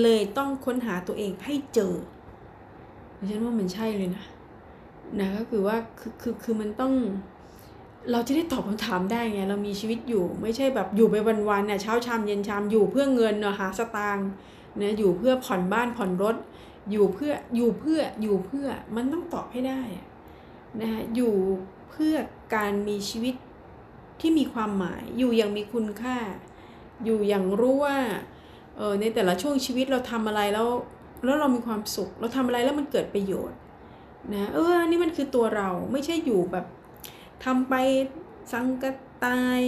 [0.02, 1.93] เลยต้องค้นหาตัวเองให้เจอ
[3.30, 4.26] ฉันว่ามันใช่เลยนะ
[5.19, 6.93] นะก็คือว่าคือคือคือมันต้อง
[8.12, 11.16] เราจะได้ตอบคำถามได้ไงเรามีชีวิตอยู่ไม่ใช่แบบอยู่ไป
[11.50, 14.30] วันๆเนี่ยเช้าชามเย็นชามอยู่เพื่อเงินเนาะหาสตางค์
[14.78, 16.36] เนะอยู่เพื่อผ่อนบ้านผ่อนรถ
[16.92, 19.82] อยู่เพื่ออยู่เพื่ออยู่เพื่อมันต้องตอบให้ได้
[20.82, 21.34] นะฮะอยู่
[21.89, 22.16] เพื่อ
[22.56, 23.36] การมีชีวิต
[24.20, 26.18] ที่มีความหมายอยู่อย่างมีคุณค่า
[27.04, 27.98] อยู่อย่างรู้ว่า
[28.78, 30.68] เออในแต่ละช่วงชีวิตเราทำอะไรแล้ว
[31.24, 33.60] แล้วเรามีความสุข เราทำอะไรแล้วมันเกิดประโยชน์
[34.34, 36.66] นะเออนี่มันคือตัวเราไม่ใช่อยู่แบบ
[37.44, 37.74] ทำไป
[38.54, 38.86] สังก
[39.26, 39.60] ตาย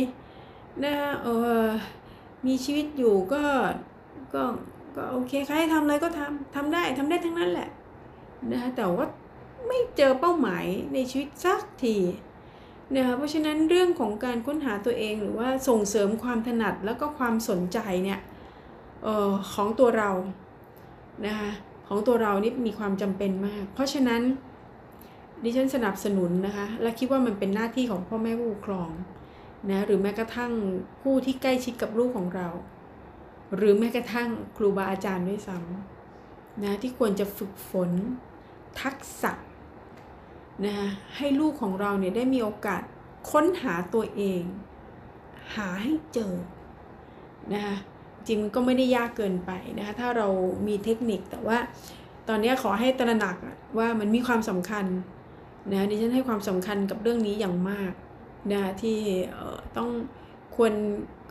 [0.83, 1.27] นะเอ
[1.61, 1.65] อ
[2.45, 3.43] มีชีวิตอยู่ก็
[4.33, 4.43] ก็
[4.95, 7.69] ก็โอเคใครทำอะไรก็ทำทำได้ทำได้ทั้งนั้นแหละ
[8.51, 9.07] นะแต่ว่า
[9.67, 11.97] ไม่เจอเป้าหมายในชีวิตสักที
[12.95, 18.19] นะคะเพราะฉะนั้นเรื่องของการค้นหาตัวเองหรือว่าส่งเสริมความถนัดแล้วก็ความสนใจเนี่ย
[19.05, 20.11] ออของตัวเรา
[21.25, 21.51] นะคะ
[21.87, 24.21] ของตัวเรานี่มีความจำเป็นมาก เพราะฉะนั้น
[25.43, 28.89] ดิฉันสนับสนุนนะคะ และคิดว่ามันเป็นหน้าที่ของพ่อแม่ผู้ปกครอง
[29.69, 30.51] นะหรือแม้กระทั่ง
[31.01, 32.47] ผู้ที่ใกล้ชิดกับลูกของเรา
[33.55, 37.91] หรือแม้กระทั่งครูบาอาจารย์ด้วยซ้ำนะที่ควรจะฝึกฝน
[38.81, 39.31] ทักษะ
[40.65, 42.81] นะคะให้ลูกของเราเนี่ยได้มีโอกาส
[43.31, 44.41] ค้นหาตัวเอง
[45.55, 46.33] หาให้เจอ
[47.53, 47.75] นะคะ
[48.27, 50.27] จริงมันก็ไม่ได้ยากเกินไปนะคะถ้าเรา
[50.67, 51.57] มีเทคนิคแต่ว่า
[52.27, 53.35] ตอนนี้ขอให้ตระหนัก
[53.77, 54.85] ว่ามันมีความสำคัญ
[55.71, 57.91] นะดิฉันให้ความสำคัญกับเรื่องนี้อย่างมาก
[58.51, 58.99] นะที่
[59.77, 59.89] ต้อง
[60.55, 60.73] ควร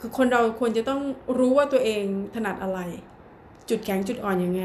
[0.01, 1.03] คือคนเราควรจะต้อง
[1.39, 2.81] รู้ว่าตัวเองถนัดอะไร
[3.69, 4.65] จุดแข็งจุดอ่อนอยังไง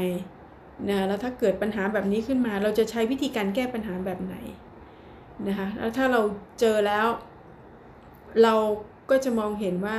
[0.88, 4.36] นะแล้วถ้าเกิดปัญหาแบบนี้ขึ้นมา เราจะใช้วิธีการแก้ปัญหาแบบไหน
[5.48, 6.20] นะคะแล้วถ้าเรา
[6.60, 7.06] เจอแล้ว
[8.42, 8.54] เรา
[9.10, 9.98] ก็จะมองเห็นว่า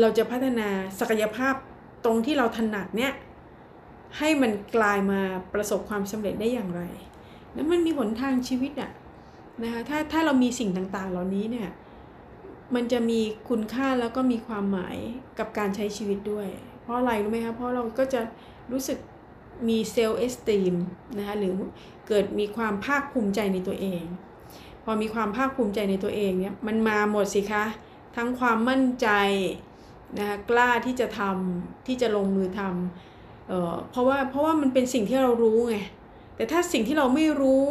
[0.00, 0.68] เราจะพัฒนา
[1.00, 1.54] ศักยภาพ
[2.04, 3.12] ตรงที่เราถนัดเนี่ย
[4.18, 5.20] ให้มันกลายมา
[5.54, 6.82] ประสบความสำเร็จได้อย่างไร
[7.56, 8.90] นั้นมันมีหนทางชีวิตอะ
[9.62, 11.68] นะคะถ้าถ้าเรามีสิ่งต่างๆ เหล่านี้เนี่ย
[12.74, 14.96] มันจะมีคุณค่าแล้วก็มีความหมาย
[15.38, 16.48] กับการใช้ชีวิตด้วย
[16.82, 18.20] เพราะอะไรรู้ไหมคะเพราะเราก็จะ
[18.72, 18.98] รู้สึก
[19.68, 20.74] มีเซลล์เอสตีม
[21.18, 21.52] นะคะหรือ
[22.08, 24.02] เกิดมีความภาคภูมิใจในตัวเอง
[24.84, 27.64] พอมีความภาคภูมิใจในตัวเองเนี่ยมันมาหมดสิคะ
[28.16, 29.08] ทั้งความมั่นใจ
[30.18, 35.76] นะคะกล้าที่จะทำที่จะลงมือทำเอ่อเพราะว่าเพราะว่ามันเป็นสิ่งที่เรารู้ไง
[36.36, 37.62] แต่ถ้าสิ่งที่เราไม่รู้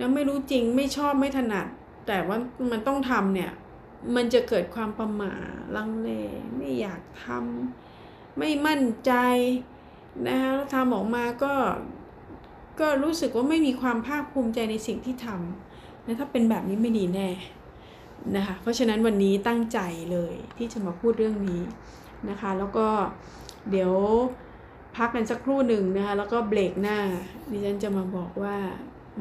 [0.00, 1.66] นะไม่รู้จริงไม่ชอบไม่ถนัด
[2.06, 2.36] แต่ว่า
[2.70, 3.52] มันต้องทำเนี่ย
[4.16, 5.34] มันจะเกิดความประหม่า
[5.76, 6.10] ลังเล
[6.56, 9.12] ไม่อยากทำไม่มั่นใจ
[10.26, 11.54] นะคะแล้วทำออกมาก็
[12.80, 17.28] ก็รู้สึกว่าไม่มีความภาคภูมิใจในสิ่งที่ทำนะถ้าเป็นแบบนี้ไม่ดีแน่
[18.36, 19.78] นะคะเพราะฉะนั้นวันนี้ตั้งใจ
[20.12, 21.62] เลยที่จะมาพูดเรื่องนี้
[22.28, 22.86] นะคะ แล้วก็
[23.70, 23.92] เดี๋ยว
[24.96, 26.98] พักกันสักครู่หนึ่งนะคะ แล้วก็เบรกหน้า
[27.50, 28.56] ดิฉันจะมาบอกว่า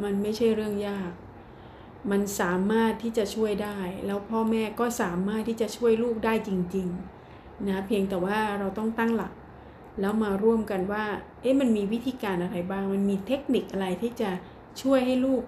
[0.04, 1.12] มันไม่ใช่เรื่องยาก
[2.12, 6.88] มันสามารถที่จะช่วยได้ แล้วพ่อแม่ก็สามารถที่จะช่วยลูกได้จริง
[7.28, 9.34] ๆ นะ เพียงแต่ว่าเราต้องตั้งหลัก
[10.00, 11.06] แล้วมาร่วมกันว่า
[11.42, 14.30] เอ๊ะมันมีวิธีการอะไรบ้าง มันมีเทคนิคอะไรที่จะ
[14.82, 15.44] ช่วยให้ลูก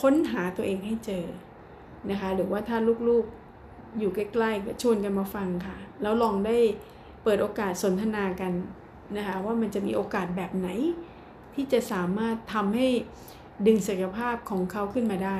[0.00, 1.24] ค้นหาตัวเองให้เจอ
[2.10, 6.56] นะคะ หรือว่าถ้าลูกๆอยู่ใกล้ๆก็ชวนกันมาฟังค่ะ แล้วลองได้
[7.22, 8.52] เปิดโอกาสสนทนากัน
[9.16, 10.68] นะคะว่ามันจะมีโอกาสแบบไหน
[11.54, 12.88] ที่จะสามารถทำให้
[13.66, 15.38] ดึงศักยภาพของเขาขึ้นมาได้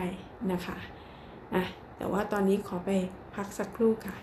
[0.52, 0.76] นะคะ
[1.54, 1.64] อะ
[1.96, 2.90] แต่ว่าตอนนี้ขอไป
[3.34, 4.16] พักสักครู่ค่ะ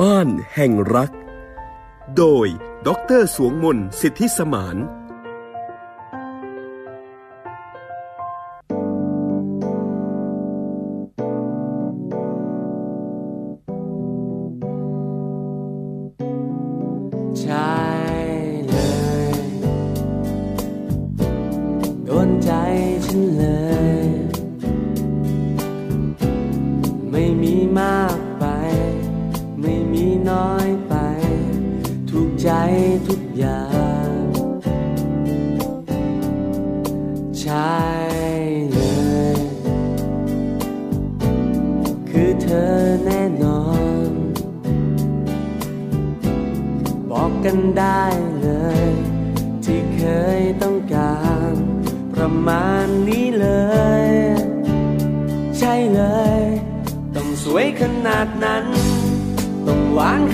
[0.00, 1.10] บ้านแห่งรัก
[2.16, 2.46] โดย
[2.86, 4.76] ดรสวงมนสิทธิสมาน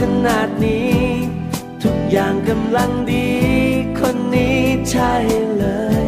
[0.01, 0.97] ขนาดนี้
[1.83, 3.29] ทุกอย่างกำลังดี
[3.99, 4.59] คนนี้
[4.91, 5.13] ใช่
[5.59, 5.67] เล
[6.03, 6.07] ย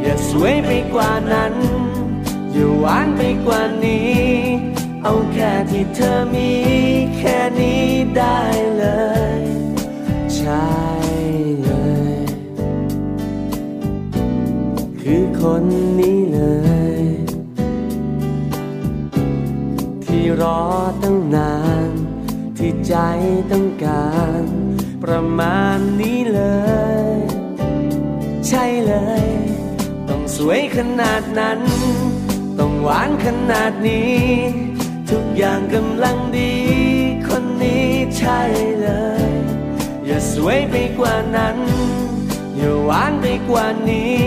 [0.00, 1.54] อย่าสวยไปกว่านั้น
[2.52, 4.18] อย่าหวานไปกว่านี้
[5.02, 6.50] เอาแค่ที่เธอมี
[7.16, 7.84] แค่นี้
[8.16, 8.40] ได้
[8.78, 8.86] เล
[9.38, 9.42] ย
[10.36, 10.68] ใช่
[11.62, 11.70] เล
[12.18, 12.24] ย
[15.00, 15.62] คือคน
[15.98, 16.40] นี้เล
[17.02, 17.04] ย
[20.04, 20.60] ที่รอ
[21.02, 21.79] ตั้งนาน
[22.90, 22.98] ใจ
[23.52, 24.10] ต้องกา
[24.42, 24.44] ร
[25.02, 26.42] ประมาณนี้เล
[27.14, 27.18] ย
[28.48, 29.26] ใช่เลย
[30.08, 31.60] ต้องสวยขนาดนั้น
[32.58, 34.20] ต้องหวานขนาดนี้
[35.10, 36.54] ทุกอย่างกำลังดี
[37.28, 38.40] คนนี้ใช่
[38.80, 38.88] เล
[39.28, 39.30] ย
[40.06, 41.58] อย่าสวยไปกว่านั้น
[42.56, 44.24] อย่าหวานไปกว่านี้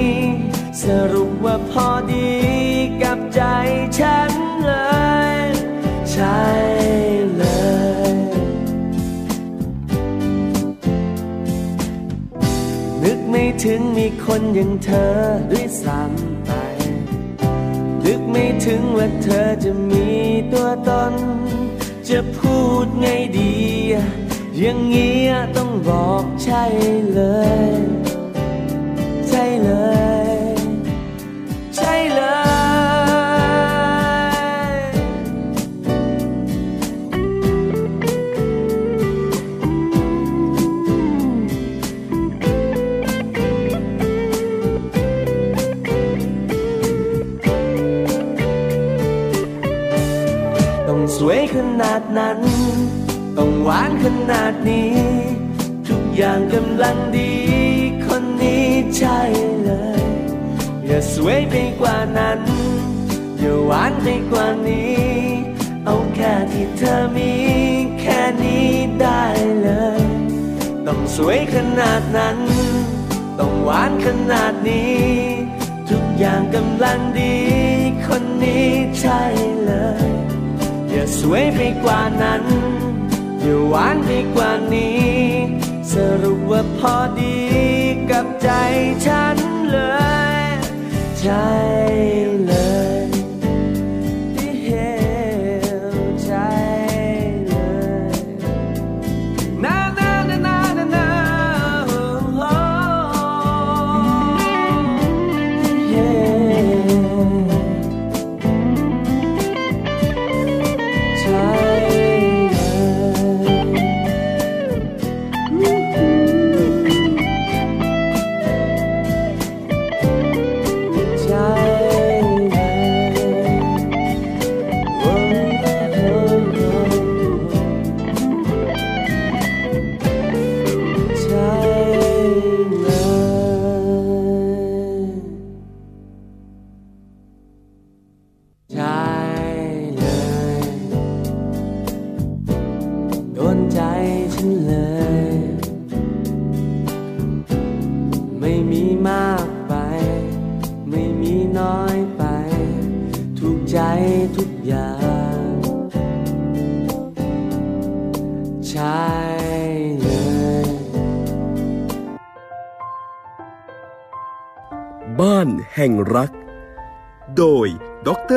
[0.84, 2.32] สรุปว่าพอดี
[3.02, 3.42] กับใจ
[4.00, 4.32] ฉัน
[4.64, 4.74] เล
[5.38, 5.42] ย
[6.14, 6.83] ใช่
[13.46, 15.12] ไม่ถึงมีคนอย่างเธอ
[15.52, 16.52] ด้วยซ้ำไป
[18.04, 20.08] นึกไม่ถึงว่าเธอจะมี
[20.52, 21.14] ตัวตน
[22.10, 23.54] จะพูดไงดี
[24.58, 26.64] อย่างเงี้ยต้องบอกใช่
[27.14, 27.22] เล
[27.70, 27.72] ย
[29.30, 29.70] ใช่เล
[30.02, 30.03] ย
[54.04, 54.94] ขนาดนี้
[55.88, 57.34] ทุกอย่างกำลังดี
[58.06, 59.20] คนนี้ใช่
[59.64, 60.04] เลย
[60.86, 62.40] อย่าสวยไปกว่านั้น
[63.40, 65.02] อย่าหวานไปกว่านี้
[65.86, 67.32] เอาแค่ที่เธอมี
[68.02, 68.68] แค่นี้
[69.02, 69.24] ได้
[69.62, 69.70] เล
[70.02, 70.04] ย
[70.88, 72.38] ต้องสวยขนาดนั้น
[73.40, 75.02] ต้องหวานขนาดนี้
[75.90, 77.36] ทุกอย่างกำลังดี
[78.08, 78.68] คนนี้
[79.00, 79.22] ใช่
[79.66, 79.74] เล
[80.08, 80.10] ย
[80.90, 82.44] อย่าสวยไปกว่านั้น
[83.44, 85.08] อย่าหวานไปกว่านี้
[85.94, 87.38] สรุปว่าพอดี
[88.12, 88.50] กับใจ
[89.06, 89.38] ฉัน
[89.72, 89.80] เล
[90.42, 90.44] ย
[91.20, 91.48] ใช่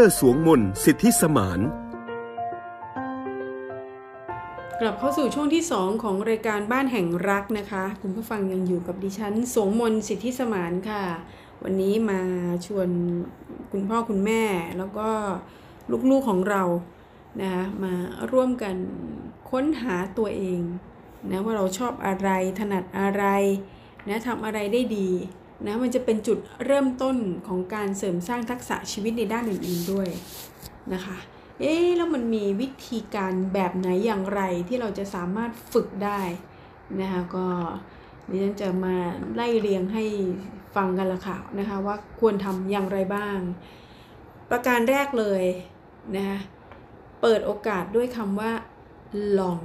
[0.07, 1.61] รสวงมนสิทธิสมาน
[4.81, 11.03] กลับเข้าสู่ช่วงที่ 2 ของรายการบ้านแห่งรักนะคะ คุณผู้ฟังยังอยู่กับดิฉันสงมนสิทธิสมานค่ะ
[11.63, 12.21] วันนี้มา
[12.67, 12.89] ชวน
[13.73, 14.43] คุณพ่อคุณแม่
[14.79, 15.09] แล้วก็
[16.11, 16.63] ลูกๆของเรา
[17.41, 17.93] นะคะมา
[18.33, 18.75] ร่วมกัน
[19.51, 20.61] ค้นหาตัวเอง
[21.31, 23.25] นะว่าเราชอบอะไรถนัดอะไร
[24.09, 25.11] นะทำอะไรได้ดี
[25.65, 27.17] นะมันจะเป็นจุดเริ่มต้น
[27.47, 30.09] ของการเสริมสร้างทักษะชีวิตในด้านอื่นๆด้วย
[30.93, 31.17] นะคะ
[31.61, 36.21] เอ๊แล้วมันมีวิธีการแบบไหนอย่างไรที่เราจะสามารถฝึกได้
[37.01, 37.47] นะคะก็
[38.29, 38.97] ดิฉันจะมา
[39.35, 40.05] ไล่เรียงให้
[40.77, 43.39] ฟังกันละค่ะนะคะว่าควรทำอย่างไรบ้าง
[44.51, 45.43] ประการแรกเลย
[46.17, 46.39] นะคะ
[47.23, 48.53] เปิดโอกาสด้วยคำว่า
[49.39, 49.61] ลอง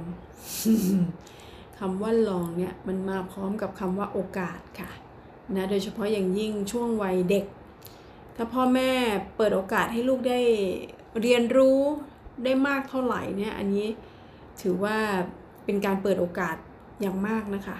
[1.78, 4.90] คำว่าลองเนี่ยมันมาพร้อมกับคำว่าโอกาสค่ะ
[5.56, 7.44] นะโดยเฉพาะอย่างยิ่งช่วงวัยเด็ก
[8.36, 8.90] ถ้าพ่อแม่
[9.36, 10.40] เปิดโอกาสให้ลูกได้
[11.22, 11.80] เรียนรู้
[12.44, 13.86] ได้มากเท่าไหร่เนี่ยอันนี้
[14.60, 14.96] ถือว่า
[15.64, 16.56] เป็นการเปิดโอกาส
[17.00, 17.78] อย่างมากนะคะ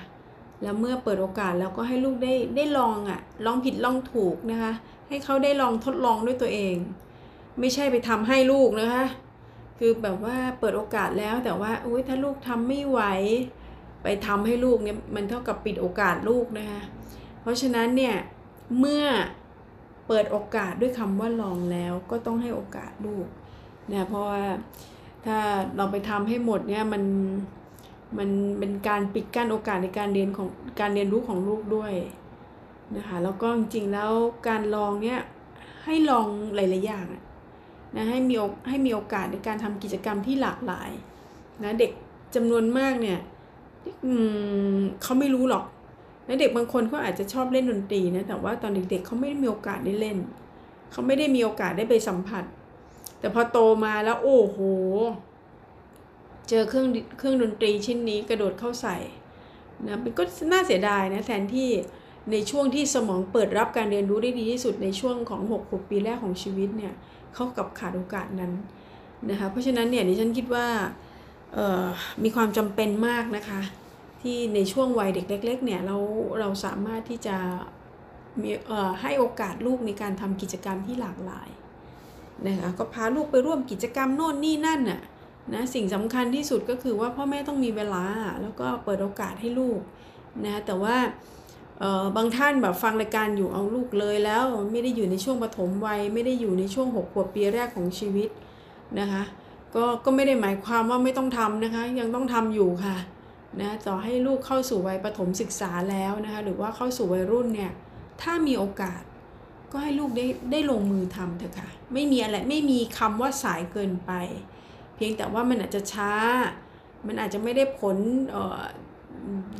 [0.63, 4.73] แล้วเมื่อเปิดโอกาสแล้วก็ให้ลูกได้ได้ลองอะ่ะลองผิดลองถูกนะคะ
[5.09, 6.75] ให้เขาได้ลองทดลองด้วยตัวเอง
[7.61, 9.05] ไม่ใช่ไปทำให้ลูกนะคะ
[9.79, 13.01] คือแบบว่าเปิดโอกาสแล้วแต่ว่าอุ้ยถ้าลูกทำไม่ไหว
[14.03, 16.81] ไปทำให้ลูกเนี่ยมันเท่ากับปิดโอกาสลูกนะคะ
[17.43, 18.17] เพราะฉะนั้นเนี่ย
[18.79, 19.05] เมื่อ
[20.07, 23.27] เปิดโอกาสด้วยคำว่าลองแล้วก็ต้องให้โอกาสลูก
[23.93, 24.43] นะเพราะว่า
[25.27, 25.39] ถ้า
[25.77, 27.03] เราไปทำให้หมดเนี่ยมัน
[28.19, 30.49] มันเป็นการปิดกั้นโอกาสในการเรียนของ
[30.81, 31.93] การเรียนรู้ของลูกด้วย
[32.97, 34.13] นะคะแล้วก็จริงๆแล้ว
[34.49, 35.21] การลองเนี่ย
[35.85, 37.07] ให้ลองหลายๆอย่าง
[37.97, 38.35] นะให้มี
[38.69, 40.91] ให้มีโอกาสในการทำกิจกรรมที่หลากหลาย
[41.63, 41.91] นะเด็ก
[42.35, 43.19] จำนวนมากเนี่ย
[45.03, 45.65] เขาไม่รู้หรอก
[46.27, 50.19] แล้วเด็กบางคนเขาอาจจะชอบเล่นดนตรีนะแต่ว่าตอนเด็กๆเขาไม่ได้มีโอกาสได้เล่น
[50.93, 52.45] เขาไม่ได้มีโอกาสได้ไปสัมผัส
[53.21, 54.59] แต่พอโตมาแล้วโอ้โห
[56.49, 58.97] เจอเครื่องเครื่องดนตรีชิ้นนี้กระโดดเข้าใส่
[59.87, 61.71] นะมันก็น่าเสียดายนะแทนที่
[62.33, 66.93] ในช่วงที่สมองเปิดรับการเรียนรู้ได้ดีที่สุดในช่วงของ6 6ปีแรกของชีวิตเนี่ย
[67.35, 68.53] เขากับขาดโอกาสนั้น
[69.31, 70.67] นะคะเพราะฉะนั้นเนี่ยดิฉันคิดว่า
[72.23, 73.61] มีความจำเป็นมากนะคะ
[74.23, 75.97] ที่ในช่วงวัยเด็กเล็กๆเนี่ยเรา
[76.41, 77.37] เราสามารถที่จะ
[78.43, 78.51] มี
[79.01, 81.49] ให้โอกาสลูกในการทำกิจกรรมที่หลากหลาย
[82.47, 85.01] นะคะก็พาลูกไปร่วมกิจกรรมโน่นนี่นั่นน่ะ
[85.55, 88.05] นะสิ่งสำคัญที่สุดก็คือว่าพ่อแม่ต้องมีเวลา
[88.43, 89.81] แล้วก็เปิดโอกาสให้ลูก
[90.45, 90.97] นะแต่ว่า
[92.17, 98.29] บางท่านแบบฟังรายการอยู่เอาลูกเลยแล้วไม่ได้อยู่ในช่วงปฐมวัย ไม่ได้อยู่ในช่วง6ขวบปีแรกของชีวิต
[99.01, 99.23] นะคะ
[99.75, 102.97] ก็ก็ไม่ได้หมายความว่าไม่ต้องทำนะคะยังต้องทำอยู่ค่ะ
[103.61, 107.73] นะต่อให้ลูกเข้าสู่วัยประถมศึกษาแล้วนะคะหรือว่าเข้าสู่วัยรุ่นเนี่ย
[108.23, 109.03] ถ้ามีโอกาส
[109.73, 114.13] ก็ให้ลูกได้ได้ลงมือทำเถอะค่ะไม่มีอะไรไม่มีคำว่าสายเกินไป
[114.95, 116.13] เพียงแต่ว่ามันอาจจะช้า
[117.07, 117.97] มันอาจจะไม่ได้ผล
[118.31, 118.35] เ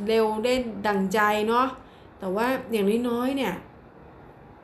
[0.07, 0.53] เร็วได้
[0.87, 1.67] ดังใจเนาะ
[2.19, 3.53] แต่ว่าอย่างน้อยๆเนี่ย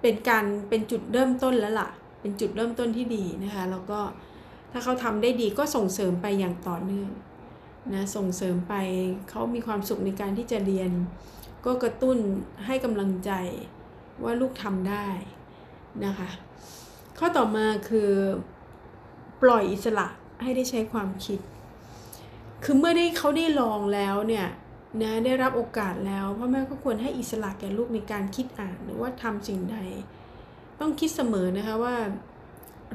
[0.01, 1.89] เป็นการเป็นจุดเริ่มต้นแล้วล่ะ
[2.21, 3.99] เป็นจุดเริ่มต้นที่ดีนะคะ แล้วก็
[4.71, 7.09] ถ้าเขาทำได้ดีก็ส่งเสริมไปอย่างต่อเนื่อง
[7.93, 8.73] นะส่งเสริมไป
[9.29, 10.91] เขามีความสุขในการที่จะเรียน
[11.65, 12.17] ก็กระตุ้น
[12.65, 13.31] ให้กำลังใจ
[14.23, 15.07] ว่าลูกทำได้
[16.05, 16.29] นะคะ
[17.19, 18.11] ข้อต่อมาคือ
[19.41, 20.07] ปล่อยอิสระ
[20.41, 21.39] ให้ได้ใช้ความคิด
[22.63, 24.47] คือเมื่อได้เขาได้ลองแล้วเนี่ย
[25.01, 29.77] นะได้รับโอกาสแล้วพ่อแม่ก็ควรให้อิสระแก่ลูกในการคิดอ่านหรือว่าทำสิ่งใด
[30.79, 31.95] ต้องคิดเสมอนะคะว่า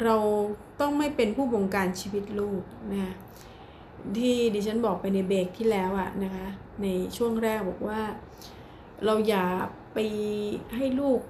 [0.02, 0.16] เรา
[0.80, 3.14] ต้องไม่เป็นผู้บงการชีวิตลูกนะ
[4.18, 6.46] ที่ดิฉันบอกไปในเบรกที่แล้วอะนะคะ
[6.82, 6.86] ใน
[7.16, 8.00] ช่วงแรกบอกว่า
[9.04, 9.46] เราอย่า
[9.94, 9.98] ไป
[10.76, 11.20] ให้ลูก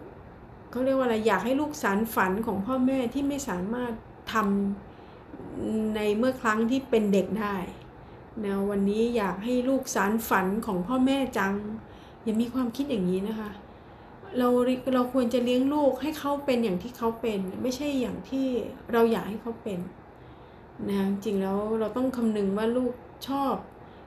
[0.70, 3.92] เขาเรียกว่าอะไรอยากให้ลูกสารฝันของพ่อแม่ที่ไม่สามารถ
[4.32, 7.56] ทำในเมื่อครั้งที่เป็นเด็กได้
[8.44, 11.54] นะวันนี้อยากให้ลูกสารฝันของพ่อแม่จัง
[12.24, 13.50] อย่ามีความคิดอย่างนี้นะคะ
[14.38, 14.48] เรา
[14.94, 18.46] เราควรจะเลี้ยงลูกให้เขาเป็นอย่างที่เขาเป็น ไม่ใช่อย่างที่
[18.92, 19.78] เราอยากให้เขาเป็น
[20.88, 22.92] นะจริงแล้วเราต้องคำนึงว่าลูก
[23.28, 23.54] ชอบ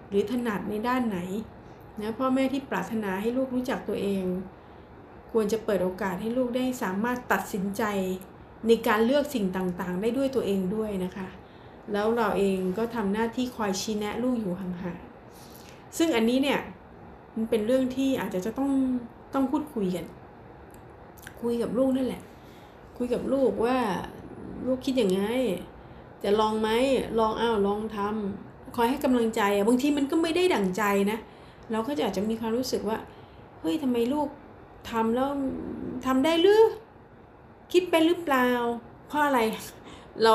[0.09, 1.19] หรือถนัดในด้านไหน
[2.01, 4.23] นะพ่อแม่ที่ปรารถนาให้ลูกรู้จักตัวเอง
[5.31, 7.83] ควรจะเปิดโอกาสให้ลูกได้สามารถตัดสินใจ
[8.67, 11.27] ในการเลือกสิ่งต่างๆ ได้ด้วยตัวเองด้วยนะคะ
[11.93, 16.59] แล้วเราเองก็ทำหน้าที่คอยชี้แนะลูกอยู่ห่างๆซึ่งอันนี้เนี่ย
[17.35, 18.71] มันเป็นเรื่องที่อาจจะจะต้อง
[19.33, 20.05] ต้องพูดคุยกัน
[21.41, 22.23] คุยกับลูกนั่นแหละ
[22.97, 23.77] คุยกับลูกว่า
[24.65, 25.21] ลูกคิดอย่างไง
[26.23, 26.69] จะลองไหม
[27.19, 31.17] ลองอ้าวลองทำคอยให้กำลังใจอะบางทีมันก็ไม่ได้ดั่งใจนะ
[31.71, 32.97] เราก็จะอาจจะมีความรู้สึกว่า
[33.61, 34.27] เฮ้ยทำไมลูก
[34.89, 35.29] ทำแล้ว
[36.05, 36.63] ทำได้หรือ
[37.73, 38.47] คิดไปหรือเปล่า
[39.07, 39.39] เพราะอะไร
[40.23, 40.33] เรา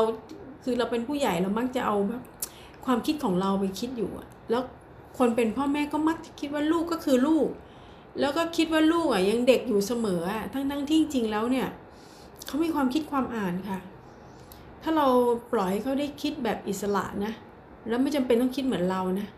[0.63, 2.23] คือเราเป็นผู้ใหญ่เรามักจะเอาแบบ
[2.85, 4.63] ความคิดของเราไปคิดอยู่อะแล้ว
[5.19, 7.49] คนเป็นพ่อแม่ก็มักจะคิดว่าลูกก็คือลูก
[8.21, 11.69] แล้วก็คิดว่าลูกอะยังเด็กอยู่เสมออะทั้งทั้งที่จริงแล้วเนี่ย
[12.47, 13.79] เขามีความคิดความอ่านค่ะ
[14.83, 15.09] ถ้าเรา
[15.53, 17.33] ปล่อยให้เขาได้คิดแบบอิสระนะ
[17.89, 19.29] แล้วไม่จำเป็นต้องคิดเหมือนเรานะ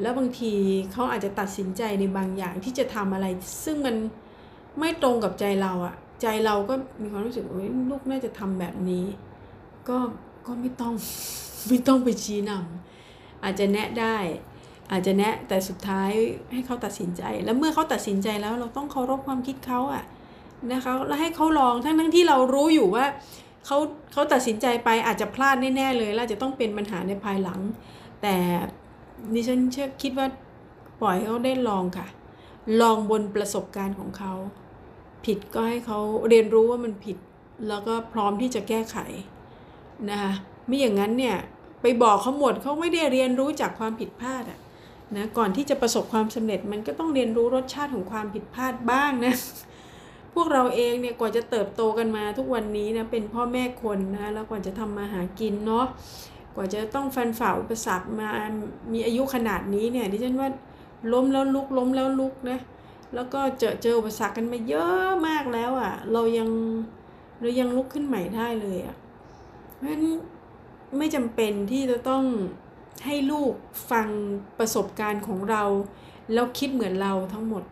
[0.00, 0.52] แล้วบางที
[0.92, 3.26] เขาอาจจะตัดสินใจในบางอย่างที่จะทำอะไร
[3.64, 3.96] ซึ่งมัน
[4.78, 7.56] ไม่ตรงกับใจเราอะใจเราก็มีความรู้สึกว่า
[7.90, 9.04] ลูกน่าจะทำแบบนี้
[9.88, 9.98] ก็
[10.46, 10.94] ก็ไม่ต้อง
[11.68, 14.16] ไม่ต้องไปชี้นำอาจจะแนะได้
[14.90, 16.10] อาจจะแนะแต่สุดท้าย
[16.52, 20.04] ให้เขาตัดสินใจ แล้วเมื่อเขาตัดสินใจแล้วเราต้องเคารพความคิดเขาอะ
[20.72, 23.04] นะคะแล้วให้เขาลองทั้งทั้งที่เรารู้อยู่ว่า
[23.66, 23.78] เขา
[24.12, 27.60] เขาตัดสินใจไปอาจจะพลาดแน่ๆเลยแล้วจะต้องเป็นปัญหาในภายหลัง
[28.22, 28.34] แต่
[29.34, 30.26] ดิฉันเชื่อคิดว่า
[31.00, 32.06] ปล่อยเขาได้ลองค่ะ
[32.80, 34.32] ลองบนประสบการณ์ของเขา
[35.24, 37.16] ผิดก็ให้เขาเรียนรู้ว่ามันผิด
[37.68, 38.96] แล้วก็พร้อมที่จะแก้ไข
[40.10, 40.32] นะคะ
[40.66, 41.36] ไม่อย่างนั้นเนี่ย
[41.82, 44.58] ไปบอกเขาหมดเขาไม่ได้เรียนรู้จากความผิดพลาดอะ
[45.16, 49.34] นะก่อนที่จะประสบความสำเร็จมันก็ต้องเรียนรู้รสชาติของความผิดพลาดบ้างนะ
[50.34, 55.86] พวกเราเองเนี่ยกว่าจะเติบโตกันมาทุกวันนี้นะเป็นพ่อแม่คนนะแล้วกว่าจะทำมาหากินเนาะ
[56.54, 58.28] กว่าจะต้องฟันฝ่าอุปสรรคมา
[58.92, 60.48] มีอายุขนาดนี้เนี่ยดิฉันว่า
[61.12, 62.58] ล้มแล้วลุกล้มแล้วลุกนะ
[63.14, 66.48] แล้วก็เจอเจออุปสรรคกันมาเยอะมากแล้วอะ่ะ เรายัง
[67.40, 68.96] เรายังลุกขึ้นใหม่ได้เลยอะ่ะ
[69.76, 70.04] เพราะฉะนั้น
[70.98, 72.24] ไม่จำเป็นที่จะต้อง
[73.06, 73.52] ให้ลูก
[73.90, 74.08] ฟัง
[74.58, 75.62] ประสบการณ์ของเรา
[76.32, 77.62] แล้วคิดเหมือนเราทั้งหมด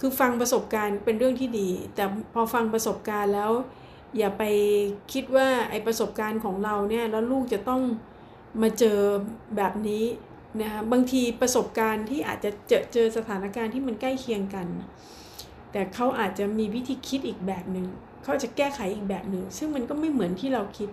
[0.00, 3.52] คือฟังประสบการณ์เป็นเรื่องที่ดี แต่พอฟังประสบการณ์แล้ว
[4.16, 4.42] อย่าไป
[5.12, 7.82] คิดว่าไอประสบการณ์ของเราเนี่ยแล้วลูกจะต้อง
[8.62, 8.98] มาเจอ
[9.56, 10.04] แบบนี้
[10.60, 14.66] นะคะบางทีประสบการณ์ที่อาจจะเจอเจอสถานการณ์ที่มันใกล้เคียงกัน
[15.72, 17.86] แต่เขาอาจจะมีวิธีคิดอีกแบบหนึง่ง
[18.22, 20.88] เขาจะแก้ไขอีกแบบหนึ่งซึ่งมันก็ไม่เหมือนที่เราคิด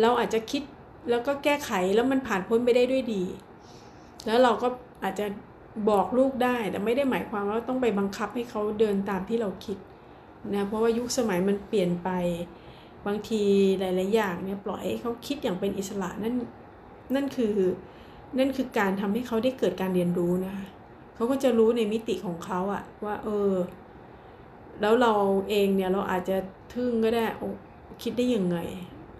[0.00, 0.62] เราอาจจะคิด
[1.10, 3.22] แล้วก็แก้ไขแล้วมันผ่านพ้นไปได้ด้วยดี
[4.26, 4.68] แล้วเราก็
[5.04, 5.26] อาจจะ
[5.90, 9.78] บอกลูกได้แต่ไม่ได้หมายความว่าต้องไปบังคับให้เขาเดินตามที่เราคิด
[10.54, 12.10] นะเพราะว่ายุคสมัยมันเปลี่ยนไป
[13.06, 13.42] บางที
[13.80, 16.34] หลายๆอย่างเนี่ยปล่อยให้เขาคิดอย่างเป็นอิสระนั่น
[17.14, 17.54] นั่นคือ
[18.38, 20.66] นั่นคือการทำให้เขาได้เกิดการเรียนรู้นะคะ
[21.14, 23.52] เขาก็จะรู้ในมิติของเขาอะว่า เออ
[24.80, 25.12] แล้วเรา
[25.48, 26.36] เองเนี่ยเราอาจจะ
[26.74, 27.24] ทึ่งก็ได้
[28.02, 28.58] คิดได้ยังไง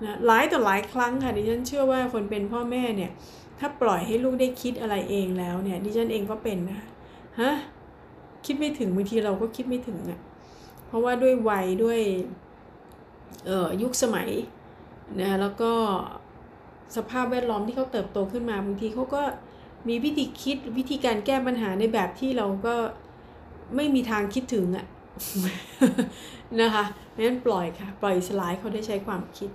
[0.04, 3.10] นะหลายต่อหลายครั้งค่ะดิฉันเชื่อว่าคนเป็นพ่อแม่เนี่ย
[3.58, 6.80] ถ้าปล่อยให้ลูกได้คิดอะไรเองแล้วเนี่ยดิฉันเองก็เป็นนะ
[7.40, 7.52] ฮะ
[8.46, 10.20] คิดไม่ถึงบางทีเราก็คิดไม่ถึงอะ่ะ
[10.86, 12.00] เพราะว่าด้วยวัยด้วย
[13.46, 14.28] เอ่อยุคสมัย
[15.20, 15.72] นะแล้วก็
[16.96, 19.22] สภาพแวดล้อมที่เขาเติบโตขึ้นมาบางทีเขาก็
[19.88, 22.74] มีวิธีคิดวิธีการแก้ปัญหาในแบบที่เราก็
[23.76, 24.86] ไม่มีทางคิดถึงอะ
[26.60, 26.84] นะคะ
[27.24, 29.50] งั้นปล่อยค่ะ ปล่อยสลายเขาได้ใช้ความคิด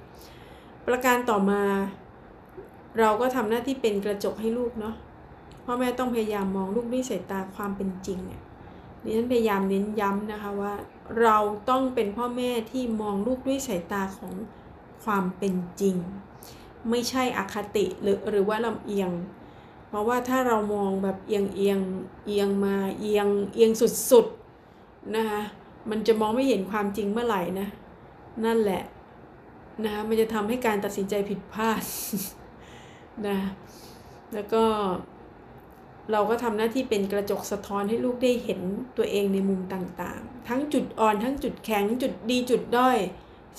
[0.88, 1.62] ประการต่อมา
[3.00, 4.96] เราก็ทำหน้าที่เป็นกระจกให้ลูกเนาะ
[5.66, 8.41] พ่อแม่ต้องพยายามมองลูกด้วยสายตาความเป็นจริงเนี่ย
[9.04, 10.74] ดิฉันพยายามเน้นย้ำนะคะว่า
[11.22, 11.38] เรา
[11.70, 14.34] ต้องเป็นพ่อแม่ที่มองลูกด้วยสายตาของ
[15.04, 15.96] ความเป็นจริง
[16.89, 19.12] ไม่ใช่อคติหรือหรือว่าลำเอียง
[19.88, 21.80] เพราะว่าถ้าเรามองแบบเอียงเอียง
[22.26, 23.72] เอียงมาเอียงเอียง
[24.12, 25.41] สุดๆนะคะ
[25.89, 27.68] มันจะมองไม่เห็นความจริงเมื่อไหร่นะ
[28.46, 28.84] นั่นแหละ
[29.84, 31.82] นะคะมันจะทำให้การตัดสินใจผิดพลาด
[33.28, 33.38] นะ
[34.34, 34.64] แล้วก็
[36.11, 38.59] เราก็ทำหน้าที่เป็นกระจกสะท้อนให้ลูกได้เห็น
[38.97, 42.97] ตัวเองในมุมต่างๆ ทั้งจุดอ่อนทั้งจุดแข็งจุดดีจุดด้อย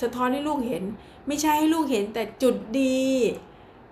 [0.02, 0.82] สะท้อนให้ลูกเห็น
[1.26, 3.02] ไม่ใช่ให้ลูกเห็นแต่จุดดี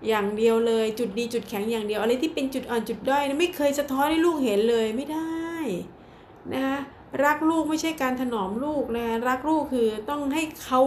[0.09, 5.55] อย่างเดียวเลย จุดดีจุดแข็งอย่างเดียวอะไรที่เป็นจุดอ่อนจุดด้อยไม่เคยสะท้อนให้ลูกเห็นเลยไม่ได้
[6.53, 6.79] นะคะ
[7.25, 10.81] รักลูกไม่ใช่การถนอมลูกนะรักลูกคือต้องให้เขา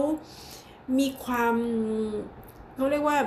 [0.98, 1.54] มีความ
[2.76, 3.18] เขาเรียกว่า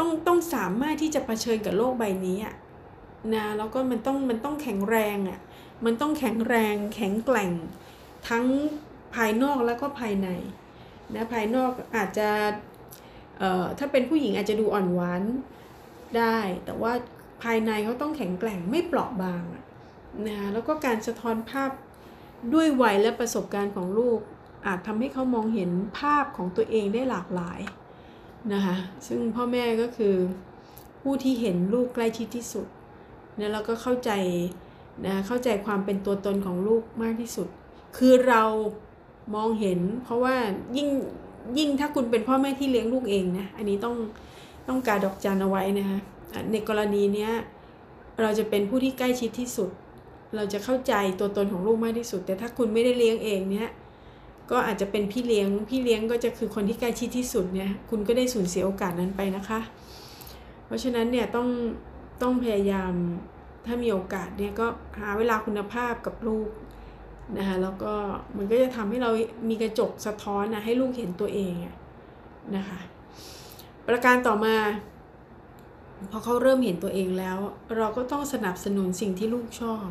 [0.00, 2.54] ต้องต้องสามารถที่จะะเผชิญกับโลกใบนี้อะ
[3.34, 5.40] นะแล้วก็มันต้องมันต้องแข็งแรงอะ่ะ
[5.84, 7.52] มันต้องแข็งแรงแข็งแกร่ง
[8.28, 8.44] ทั้ง
[9.14, 10.28] ภายนอกแล้วก็ภายใน
[11.14, 12.28] นะภายนอกอาจจะ
[13.38, 15.22] เอ่อถ้าเป็นผู้หญิงอาจจะดูอ่อนหวาน
[16.16, 16.92] ได้ แต่ว่า
[17.42, 19.42] ภายในเขาต้องแข็งแกร่งไม่เปราะบาง
[20.28, 21.70] นะแล้วก็การสะท้อนภาพ
[22.54, 24.20] ด้วยวัยและประสบการณ์ของลูก
[24.66, 27.60] อาจทำให้เขามองเห็นภาพของตัวเองได้หลากหลาย
[28.52, 28.76] นะคะ
[29.06, 30.14] ซึ่งพ่อแม่ก็คือ
[31.02, 32.66] ผู้ที่เห็นลูกใกล้ชิดที่สุด
[33.38, 34.10] นะแล้วก็เข้าใจ
[35.06, 37.48] นะเข้าใจความเป็นตัวตนของลูกมากที่สุด
[37.96, 38.42] คือเรา
[39.34, 40.36] มองเห็น เพราะว่า
[40.76, 40.88] ยิ่ง
[41.58, 43.96] ยิ่งถ้าคุณเป็นพ่อแม่ที่เลี้ยงลูกเองนะอันนี้ต้อง
[44.68, 45.98] ต้องการดอกจันเอาไว้นะคะ
[46.52, 47.32] ในกรณีเนี้ย
[48.20, 49.70] เราจะเป็นผู้ที่ใกล้ชิดที่สุด
[50.36, 53.68] เราจะเข้าใจตัวตนของลูกมากที่สุด แต่ถ้าคุณไม่ได้เลี้ยงเองเนี้ย
[54.50, 59.60] ก็อาจจะเป็นพี่เลี้ยง พี่เลี้ยงก็จะคือคนที่ใกล้ชิดที่สุดเนี่ยคุณก็ได้สูญเสียโอกาสนั้นไปนะคะ
[60.66, 61.48] เพราะฉะนั้นเนี่ยต้อง
[62.22, 62.92] ต้องพยายาม
[63.66, 64.66] ถ้ามีโอกาสเนี่ยก็
[65.00, 66.48] หาเวลาคุณภาพกับลูก
[67.38, 67.92] นะคะแล้วก็
[68.36, 69.10] มันก็จะทำให้เรา
[69.48, 71.52] มีกระจกสะท้อนนะให้ลูกเห็นตัวเอง
[72.56, 72.80] นะคะ
[73.88, 74.56] ประการต่อมา
[76.10, 77.38] พอเขาเริ่มเห็นตัวเองแล้ว
[77.76, 79.86] เราก็ต้องสนับสนุนสิ่งที่ลูกชอบ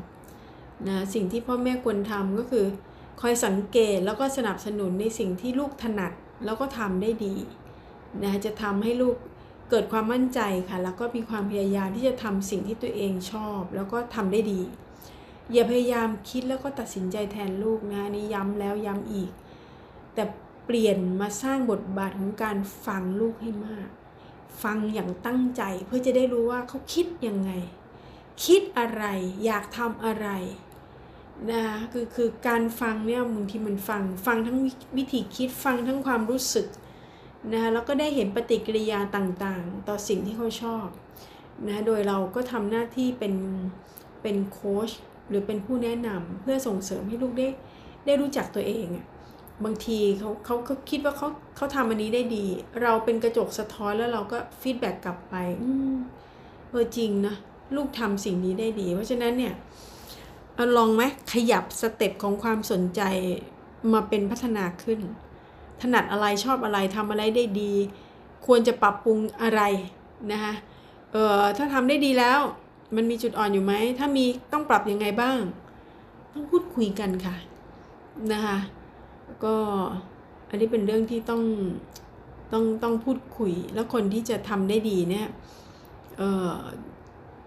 [0.88, 2.66] นะสิ่งที่พ่อแม่ควรทำก็คือ
[3.22, 6.12] คอยสังเกตแล้วก็สนับสนุนในสิ่งที่ลูกถนัด
[6.46, 7.36] แล้วก็ทำได้ดี
[8.24, 9.16] นะจะทำให้ลูก
[9.70, 10.40] เกิดความมั่นใจ
[10.70, 14.62] ค่ะ แล้วก็มีความพยายามที่จะทำสิ่งที่ตัวเองชอบ แล้วก็ทำได้ดี
[15.52, 19.32] อย่าพยายามคิดแล้วก็ตัดสินใจแทนลูกนะนี่ย้ำแล้วย้ำอีก
[20.14, 20.24] แต่
[20.66, 23.90] เปลี่ยนมาสร้างบทบาทของการฟังลูกให้มาก
[24.64, 27.52] ฟังอย่างตั้งใจเพื่อจะได้รู้ว่าเขาคิดยังไง
[28.46, 29.04] คิดอะไร
[29.46, 30.28] อยากทำอะไร
[31.48, 31.64] นะ
[31.94, 34.58] คือคือการฟังเนี่ยบางทีมันฟังฟังทั้ง
[34.98, 36.68] วิธีคิดฟังทั้งความรู้สึก
[37.52, 40.88] นะคะแล้วก็ได้เห็นปฏิกิริยาต่างๆ ต่อสิ่งที่เขาชอบ
[41.68, 43.34] นะโดยเราก็ทำหน้าที่เป็น
[44.22, 44.90] เป็นโค้ช
[45.30, 47.48] หรือเป็นผู้แนะนำเพื่อส่งเสริมให้ลูกได้
[48.06, 48.88] ได้รู้จักตัวเอง
[49.66, 52.46] บางทีเขาเขาก็คิดว่าเขาเขาทำอันนี้ได้ดี
[52.82, 55.96] เราเป็นกระจกสะท้อนแล้วเราก็ feedback กลับไปอืม
[56.70, 57.36] เออจริงนะ
[57.76, 59.54] ลูกทำสิ่งนี้ได้ดี เพราะฉะนั้นเนี่ย
[60.60, 61.04] เอาลองไหม
[61.34, 63.02] ขยับ step ของความสนใจ
[63.94, 65.00] มาเป็นพัฒนาขึ้น
[65.82, 67.74] ถนัดอะไรชอบอะไรทำอะไรได้ดี
[68.46, 69.62] ควรจะปรับปรุงอะไร
[70.32, 70.54] นะคะ
[71.12, 72.40] เอ่อถ้าทำได้ดีแล้ว
[72.96, 75.38] มันมีจุดอ่อนอยู่ไหม ถ้ามีต้องปรับยังไงบ้าง
[76.34, 77.36] ต้องพูดคุยกันค่ะ
[78.32, 78.58] นะคะ
[79.44, 79.56] ก็
[80.50, 81.44] อันนี้เป็นเรื่องที่ต้อง
[82.54, 85.28] ต้องต้องพูดคุย แล้วคนที่จะทำได้ดีเนี่ย
[86.18, 86.56] เออ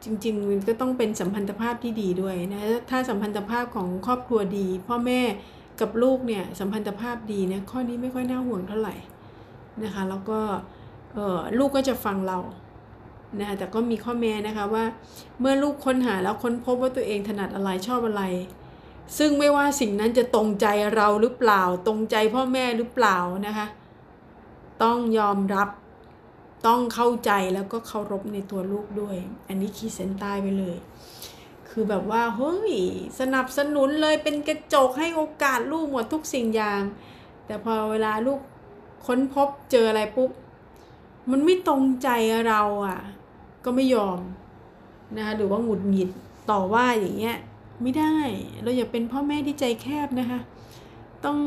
[0.04, 5.20] จริงๆมันก็ต้องเป็นสัมพันธภาพที่ดีด้วยนะถ้าสัมพันธภาพของครอบครัวดี พ่อแม่
[5.80, 8.94] กับลูกเนี่ยสัมพันธภาพดีนี่ยข้อนี้ไม่ค่อยน่าห่วงเท่าไหร่
[9.84, 10.40] นะคะแล้วก็
[11.58, 12.38] ลูกก็จะฟังเรา
[13.38, 14.84] นะคะแต่ก็มีข้อแม้นะคะว่า
[15.40, 18.22] เมื่อลูกค้นหาแล้วค้นพบว่าตัวเองถนัดอะไรชอบอะไร
[19.18, 23.66] ซึ่งไม่ว่าสิ่งนั้นจะตรงใจเราหรือเปล่า ตรงใจพ่อแม่หรือเปล่านะคะ
[24.82, 25.68] ต้องยอมรับ
[26.66, 29.16] ต้องเข้าใจแล้วก็เคารพในตัวลูกด้วย
[29.48, 30.76] อันนี้ขีดเส้นใต้ไปเลย
[31.68, 32.74] คือแบบว่าเฮ้ย
[33.20, 36.82] สนับสนุนเลยเป็นกระจกให้โอกาสลูกหมดทุกสิ่งอย่าง
[37.46, 38.40] แต่พอเวลาลูก
[39.06, 40.30] ค้นพบเจออะไรปุ๊บ
[41.30, 42.08] มันไม่ตรงใจ
[42.48, 43.00] เราอะ
[43.64, 44.20] ก็ไม่ยอม
[45.16, 46.10] นะคะหรือว่าหงุดหงิด
[46.50, 47.36] ต่อว่าอย่างเงี้ย
[47.82, 48.14] ไม่ได้
[48.62, 50.40] เราอย่าเป็นพ่อแม่ที่ใจแคบนะคะ
[51.24, 51.38] ต้อง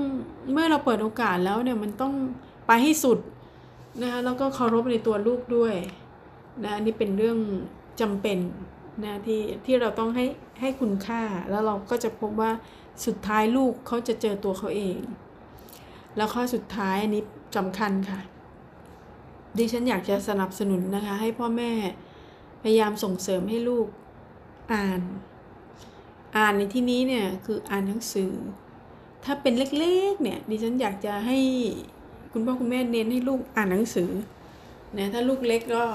[0.51, 2.13] เมื่อเราเปิดโอกาสแล้วเนี่ยมันต้อง
[2.67, 3.19] ไปให้สุด
[4.01, 5.75] นะคะแล้วก็เคารพในตัวลูกด้วย
[6.63, 7.37] นะอันนี้เป็นเรื่อง
[8.01, 8.39] จำเป็น
[9.03, 10.25] นะที่ที่เราต้องให้
[10.61, 12.51] ให้คุณค่าแล้วเราก็จะพบว่า
[13.05, 14.99] สุดท้ายลูกเขาจะเจอตัวเขาเอง
[16.15, 17.23] แล้วข้อสุดท้ายอันนี้
[17.57, 18.19] สำคัญค่ะ
[19.57, 21.71] ดิฉันอยากจะสนับสนุนนะคะ ให้พ่อแม่
[22.63, 23.87] พยายามส่งเสริมให้ลูก
[24.73, 25.01] อ่าน
[26.37, 28.31] อ่านในที่นี้เนี่ยคืออ่านหนังสือ
[29.23, 31.37] ถ้าเป็นเล็กๆเนี่ยดิฉันอยากจะให้
[32.37, 34.11] คุณพ่อคุณแม่เน้นให้ลูกอ่านหนังสือ
[34.97, 35.85] นะถ้าลูกเล็กก็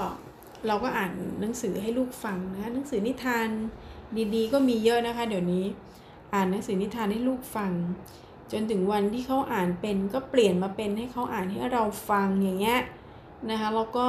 [0.67, 1.11] เราก็อ่าน
[1.41, 3.47] หนังสือให้ลูกฟังนะหนังสือนิทาน
[4.35, 5.65] ดีๆ ก็มีเยอะนะคะ เดี๋ยวนี้
[6.33, 7.71] อ่านหนังสือนิทานให้ลูกฟัง
[8.51, 12.79] จนถึงวันที่เขาอ่านเป็นก็เปลี่ยนมาเป็นให้เขาอ่านให้เราฟังอย่างเงี้ย
[13.49, 14.07] นะคะแล้วก็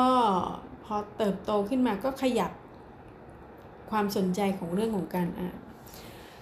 [0.85, 2.53] พอเติบโตขึ้นมาก็ขยับ
[3.91, 5.57] ความสนใจของเรื่องของการอ่าน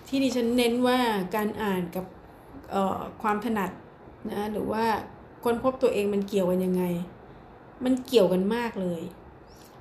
[0.08, 0.98] ที่ดิฉันเน้นว่า
[1.36, 2.06] การอ่านกับ
[3.22, 3.70] ความถนัด
[4.30, 4.84] นะหรือว่า
[5.44, 6.84] ค้นพบตัวเองมันเกี่ยวกันยังไง
[7.84, 9.02] มันเกี่ยวกันมากเลย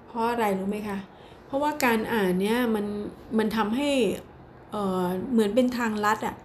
[0.05, 0.97] เพราะอะไรรู้ไหมคะ
[1.45, 2.85] เพราะว่าการอ่านเนี่ยมัน
[3.37, 3.89] มันทำให้
[4.71, 6.35] เเหมือนเป็นทางลัดอะ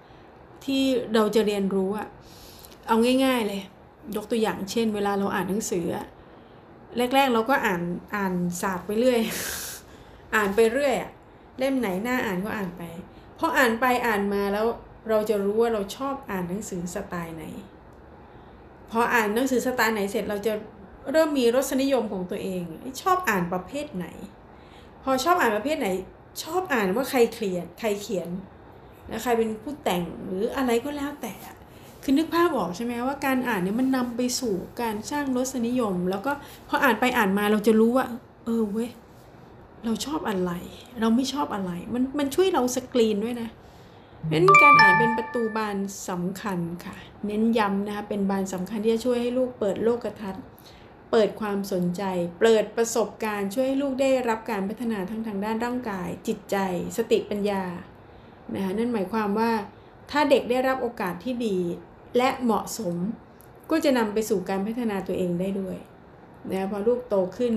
[0.64, 0.82] ที่
[1.14, 2.08] เราจะเรียนรู้อะ
[2.88, 3.60] เอาง่าย ๆเลย
[4.16, 6.06] ยกตัวอย่างเช่น เวลาเราอ่านหนังสืออะ
[7.14, 7.82] แรก ๆ เราก็อ่าน
[8.14, 9.20] อ่านศาสตร์ไปเรื่อย
[10.34, 11.10] อ่านไปเรื่อยอะ
[11.58, 12.82] เล่มไหนหน้าอ่านก็อ่านไป
[13.38, 14.66] พออ่านไปอ่านมาแล้ว
[15.08, 17.44] เราจะรู้ว่าเราชอบอ่านหนังสือสไตล์ไหน
[18.98, 20.52] ออ่านหนังสือสไตล์ไหนเสร็จเราจะ
[21.12, 22.62] เริ่มมีรสนิยมของตัวเอง
[23.02, 24.06] ชอบอ่านประเภทไหน
[25.02, 25.88] พอชอบอ่านประเภทไหน
[26.42, 28.28] ชอบอ่านว่าใครเขียนใครเขียน
[29.10, 31.34] นะใครเป็นผู้แต่งหรืออะไรก็แล้วแต่
[32.02, 36.32] คือนึกภาพออกใช่ไหมว่าการอ่านเนี่ยมันนำไปสู่การสร้างรสนิยม แล้วก็
[36.68, 38.06] พออ่านไปอ่านมาเราจะรู้ว่า
[38.44, 38.90] เออเว้ย
[39.84, 40.52] เราชอบอะไร
[41.00, 43.48] เราไม่ชอบอะไร มันมันช่วยเราสกรีนด้วยนะ
[44.26, 45.76] เพราะนั้นการอ่านเป็นประตูบาน
[46.08, 46.96] สำคัญค่ะ
[47.26, 50.44] เน้นย้ำนะคะเป็นบานสำคัญที่จะช่วยให้ลูกเปิดโลกทัศน์
[51.10, 52.02] เปิดความสนใจ
[52.40, 56.56] เปิดประสบการณ์ช่วยให้ลูกได้รับการพัฒนาทั้งทางด้านร่างกาย จิตใจ
[56.96, 57.64] สติปัญญา
[58.54, 59.52] นะคะนั่นหมายความว่า
[60.10, 61.58] ถ้าเด็กได้รับโอกาสที่ดี
[62.16, 62.96] และเหมาะสม
[63.70, 65.76] ก็จะนำไปสู่การพัฒนาตัวเองได้ด้วย
[66.50, 67.54] นะพอลูกโตขึ้น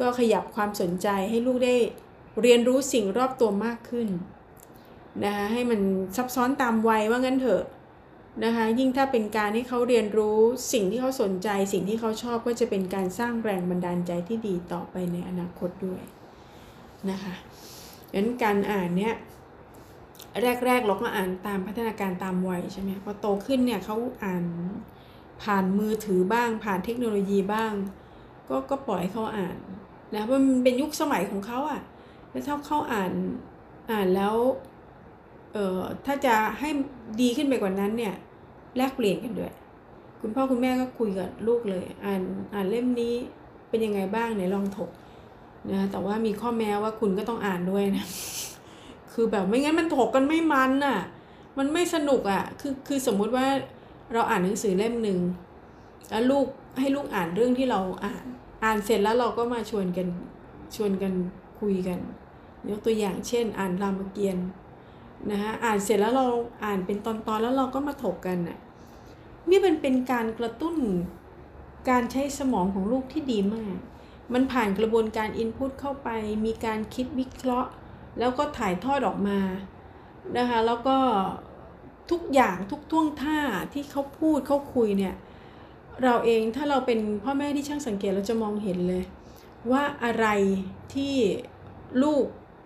[0.00, 1.74] ก็ขยับความสนใจให้ลูกได้
[2.40, 4.08] เรียนรู้สิ่งรอบตัวมากขึ้น
[5.24, 5.80] นะคะให้มัน
[6.16, 7.64] ซับซ้อนตามวัยว่างั้นเถอะ
[8.44, 10.38] นะคะยิ่งถ้าเป็นการให้เขาเรียนรู้
[10.72, 16.02] สิ่งที่เขาสนใจ สิ่งที่เขาชอบก็จะเป็นการสร้างแรงบันดาลใจที่ดีต่อไปในอนาคตด้วย
[17.10, 17.34] นะคะ
[18.12, 19.14] ดังนั้นการอ่านเนี้ย
[20.66, 24.44] แรกๆเราก็อ่านตามพัฒนาการตามวัยใช่ไหมพอโตขึ้นเนี่ยเขาอ่าน
[25.42, 27.72] ผ่านมือถือบ้าง ผ่านเทคโนโลยีบ้าง
[28.48, 29.56] ก็ก็ปล่อยเขาอ่าน
[30.14, 31.80] นะเพราะมันเป็นยุคสมัยของเขาอะ่ะ
[32.30, 33.12] แล้วถ้าเขาอ่าน
[33.90, 34.34] อ่านแล้ว
[35.52, 36.68] เอ่อถ้าจะให้
[37.20, 38.14] ดีขึ้นไปกว่านั้นเนี่ย
[38.76, 39.52] แลกเปลี่ยนกันด้วย
[40.20, 42.22] คุณพ่อคุณแม่ก็คุยกับลูกเลย อ่าน
[42.54, 43.14] อ่านเล่มนี้
[43.68, 44.90] เป็นยังไงบ้างไหนลองถก
[45.72, 48.06] นะแต่ว่ามีข้อแม้ว่าคุณก็ต้องอ่านด้วยนะ
[49.12, 50.98] คือแบบไม่งั้นมันถกกันไม่มันอะ
[51.58, 53.46] มันไม่สนุกอะ คือคือสมมุติว่า
[54.12, 55.18] เราอ่านหนังสือเล่มหนึ่ง
[56.10, 56.46] แล้วลูก
[56.80, 58.24] ให้ลูกอ่านเรื่องที่เราอ่าน
[58.64, 60.08] อ่านเสร็จแล้วเราก็มาชวนกัน
[60.76, 61.12] ชวนกัน
[61.60, 61.98] คุยกัน
[62.70, 64.46] ยกตัวอย่างเช่น อ่านรามเกียรติ์
[65.28, 66.26] นะคะอ่านเสร็จแล้วเรา
[66.64, 68.58] อ่านเป็นตอนๆแล้วเราก็มาถกกันน่ะ
[69.50, 70.76] นี่มันเป็นการกระตุ้น
[71.90, 73.76] การใช้สมองของลูกที่ดีมาก
[74.32, 76.08] มันผ่านกระบวนการอินพุตเข้าไป
[76.46, 77.70] มีการคิดวิเคราะห์
[78.18, 79.38] แล้วก็ถ่ายทอดออกมา
[80.36, 80.96] นะคะแล้วก็
[82.10, 83.38] ทุกอย่างทุกท่วงท่า
[83.72, 85.14] ที่เขาพูดเขาคุยเนี่ย
[86.02, 89.02] เราเองถ้าเราเป็นพ่อแม่ที่ช่างสังเกตเราจะมองเห็นเลย
[89.72, 90.26] ว่าอะไร
[90.94, 91.14] ที่
[92.02, 92.24] ลูก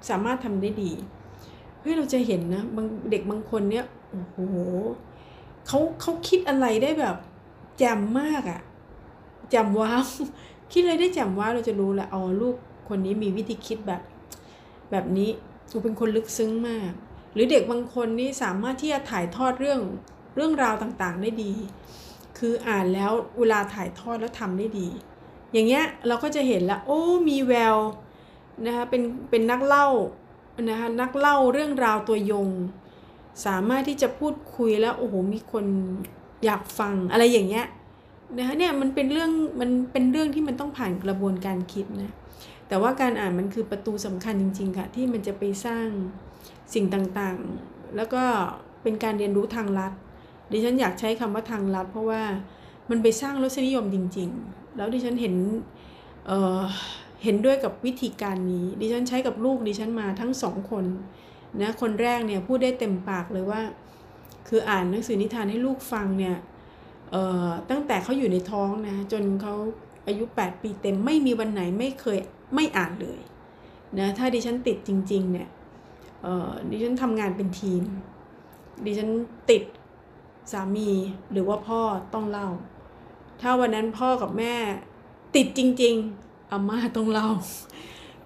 [0.09, 0.93] สามารถทำได้ดี
[1.85, 4.37] เฮ้ยเราจะเห็นนะบางเด็กบางคนเนี่ยโอ้โห
[5.67, 7.17] เขาเขาคิดอะไรได้แบบ
[7.79, 8.61] แจ่มมากอะ
[9.51, 10.05] แจ่มว้าว
[10.73, 12.57] คิดอะไรได้แจ่มว้าวเราจะรู้แหละอ๋อลูก
[12.89, 14.03] คนนี้มีวิธีคิดแบบ
[14.91, 15.31] แบบนี้
[15.71, 16.91] กูเป็นคนลึกซึ้งมาก
[17.35, 19.81] หรือเด็กบางคนนี่สามารถที่จะถ่ายทอดเรื่อง
[20.37, 21.53] เรื่องราวต่างๆได้ดี
[22.39, 24.89] คืออ่านแล้วเวลาถ่ายทอดแล้วทำได้ดี
[25.53, 27.77] อย่างเงี้ยเราก็จะเห็นแล้วโอ้มีแวว
[28.67, 29.87] นะคะเป็นเป็นนักเล่า
[30.63, 32.49] นะคะนักเล่าเรื่องราวตัวยง
[33.47, 35.65] สามารถที่จะพูดคุยแล้วโอ้โหมีคน
[36.45, 37.67] อยากฟังอะไรอย่างเงี้ย
[38.39, 39.31] นะคะเนี่ยมันเป็นเรื่อง
[39.61, 42.13] มันเป็นเรื่องที่มันต้องผ่านกระบวนการคิดนะ
[42.69, 45.87] แต่ว่าการอ่านมันคือประตูสำคัญจริง ๆ ค่ะ ที่มันจะไปสร้าง
[46.75, 48.23] สิ่งต่างๆ แล้วก็
[48.83, 49.93] เป็นการเรียนรู้ทางลัด
[50.51, 52.23] ดิฉันอยากใช้คำว่าทางลัด เพราะว่า
[52.91, 55.35] มันไปสร้างรสนิยมจริง ๆ แล้วดิฉันเห็น
[56.27, 60.85] เเห็นด้วยกับวิธีการนี้ดิฉันใช้กับลูกดิฉันมาทั้งสองคน
[61.61, 63.63] นะคนแรกเนี่ยพูดได้เต็มปากเลยว่า
[64.49, 66.37] คืออ่านหนังสือนิทานให้ลูกฟังเนี่ย
[67.71, 69.55] ตั้งแต่เขาอยู่ในท้องนะจนเขา
[70.07, 72.19] อายุ 8 ปีเต็มไม่มีวันไหนไม่เคย
[72.55, 73.21] ไม่อ่านเลย
[73.99, 75.49] นะถ้าดิฉันติดจริงๆเนี่ย
[76.71, 77.83] ดิฉันทำงานเป็นทีม
[78.85, 79.11] ดิฉัน
[79.51, 79.63] ติด
[80.53, 80.91] สามี
[81.33, 81.81] หรือว่าพ่อ
[82.15, 82.49] ต้องเล่า
[83.41, 84.55] ถ้าวันนั้นพ่อกับแม่
[85.37, 87.29] ติดจริง ๆ อาม่าต้องเล่า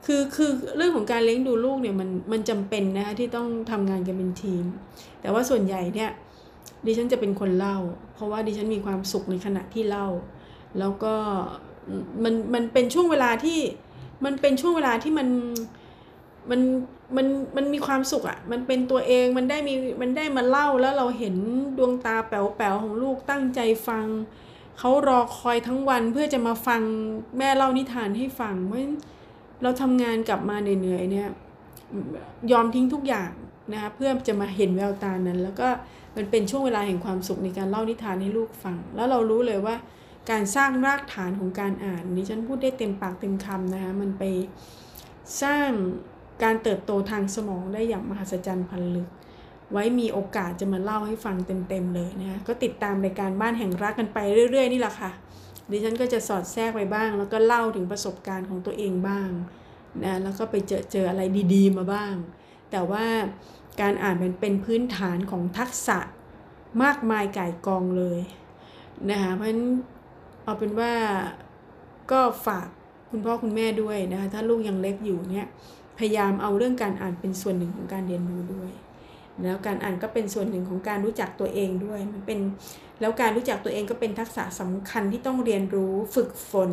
[0.05, 4.65] คือคือเรื่องของการเลี้ยงดูลูกเนี่ยมันมันจำเป็นนะคะที่ต้องทำงานกันเป็นทีม
[5.21, 6.11] แต่ว่าส่วนใหญ่เนี่ย
[6.87, 7.77] ดิฉันจะเป็นคนเล่า
[8.15, 10.07] เพราะว่าดิฉันมีความสุขในขณะที่เล่า
[10.79, 11.15] แล้วก็
[12.25, 13.61] มันมันเป็นช่วงเวลาที่
[14.25, 15.29] มันเป็นช่วงเวลาที่มัน
[16.51, 16.61] มัน
[17.17, 21.35] มันมันมีความสุขอะ่ะ มันเป็นตัวเองมันได้มีมันได้มาเล่าแล้วเราเห็น
[21.79, 24.07] ดวงตาแป๋วๆของลูกตั้งใจฟัง
[24.79, 26.81] เขารอคอยทั้งวันเพื่อจะมาฟัง
[27.39, 28.79] แม่เล่านิทานให้ฟังเพราะ
[29.63, 31.29] เราทำงานกลับมาเหนื่อยๆเนี่ย
[32.53, 33.31] ยอมทิ้งทุกอย่าง
[33.73, 35.69] นะคะเพื่อจะมาเห็นแววตานั้น แล้วก็
[36.17, 39.77] มันเป็นช่วงเวลาแห่งความสุขในการเล่านิทานให้ลูกฟัง แล้วเรารู้เลยว่า
[40.31, 44.23] การสร้างรากฐานของการอ่านนี่ฉันพูดได้เต็มปากเต็มคำนะคะมันไป
[45.43, 45.71] สร้าง
[46.43, 49.09] การเติบโตทางสมองได้อย่างมหัศจรรย์พันลึก
[49.73, 51.37] ไว้มีโอกาสจะมาเล่าให้ฟัง
[51.69, 54.19] เต็มๆเลยนะคะก็ติดตามรายการบ้านแห่งรักกันไป
[54.51, 55.11] เรื่อย ๆ นี่แหละค่ะ
[55.71, 59.31] ดิฉันก็จะสอดแทรกไปบ้าง แล้วก็เล่าถึงประสบการณ์ของตัวเองบ้าง
[60.05, 61.23] นะแล้วก็ไปเจอเจออะไร
[61.55, 62.15] ดีๆมาบ้าง
[62.71, 63.05] แต่ว่า
[63.81, 65.99] การอ่านมันเป็นพื้นฐานของทักษะ
[66.83, 68.21] มากมายก่ายกองเลย
[69.11, 69.63] นะคะเพราะฉะนั้น
[70.45, 70.93] เอาเป็นว่า
[72.11, 72.67] ก็ฝาก
[73.11, 75.47] คุณพ่อคุณแม่ด้วยนะคะถ้าลูกยังเล็กอยู่เนี่ย
[75.99, 78.71] พยายามเอาเรื่องการอ่านเป็นส่วนหนึ่งของการเรียนรู้ด้วย
[79.43, 82.39] แล้วการอ่านก็เป็นส่วนหนึ่งของการรู้จักตัวเองด้วยมันเป็น
[83.01, 86.71] แล้วการรู้จักตัวเองก็เป็นทักษะสำคัญที่ต้องเรียนรู้ฝึกฝน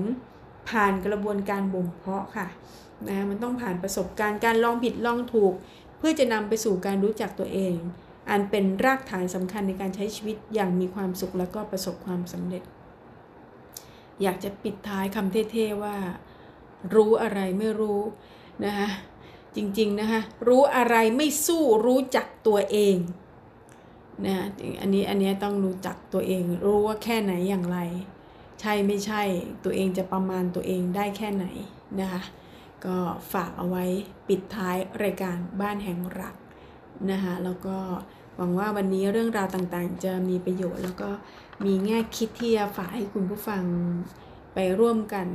[0.70, 2.48] ผ่านกระบวนการบ่มเพาะค่ะ
[3.08, 5.54] นะมันต้องผ่านประสบการณ์การลองผิดลองถูก
[5.98, 7.76] เพื่อจะนำไปสู่การรู้จักตัวเอง
[8.30, 12.64] อันเป็นรากฐานสำคัญในการใช้ชีวิตอย่างมีความสุขและก็ประสบความสำเร็จ
[14.22, 15.96] อยากจะปิดท้ายคำเท่ๆว่า
[16.96, 18.02] รู้อะไรไม่รู้
[18.66, 18.88] นะคะ
[19.56, 22.98] จริงๆนะคะรู้อะไรไม่สู้รู้จักตัวเอง
[24.26, 24.36] นะ
[24.82, 27.80] อันนี้อันนี้ต้องรู้จักตัวเอง รู้ว่าแค่ไหนอย่างไร
[28.62, 29.22] ใช่ไม่ใช่
[29.64, 31.46] ตัวเองจะประมาณตัวเองได้แค่ไหน
[32.00, 32.22] นะคะ
[32.86, 32.98] ก็
[33.34, 33.86] ฝากเอาไว้
[34.28, 36.36] ปิดท้ายรายการบ้านแห่งรัก
[37.12, 37.78] นะคะแล้วก็
[38.36, 41.10] หวังว่าวันนี้เรื่องราวต่างๆ จะมีประโยชน์ แล้วก็
[41.66, 43.64] มีแง่คิดที่จะฝากให้คุณผู้ฟัง
[44.54, 45.28] ไปร่วมกัน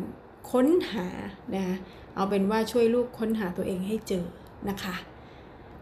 [0.51, 1.09] ค้นหา
[1.55, 1.77] นะคะ
[2.15, 4.25] เอาเป็นว่าช่วยลูกค้นหาตัวเองให้เจอ
[4.69, 4.97] นะคะ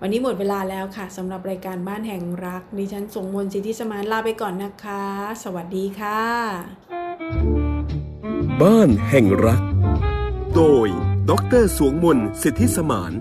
[0.00, 5.02] วันนี้หมดเวลาแล้วค่ะสำหรับรายการบ้านแห่งรัก ดิฉันสงมนสิทธิสมานลาไปก่อนนะคะ
[5.44, 6.22] สวัสดีค่ะ
[8.62, 9.62] บ้านแห่งรัก
[10.56, 10.86] โดย
[11.30, 13.12] ดรสวงมนสิทธิสมาน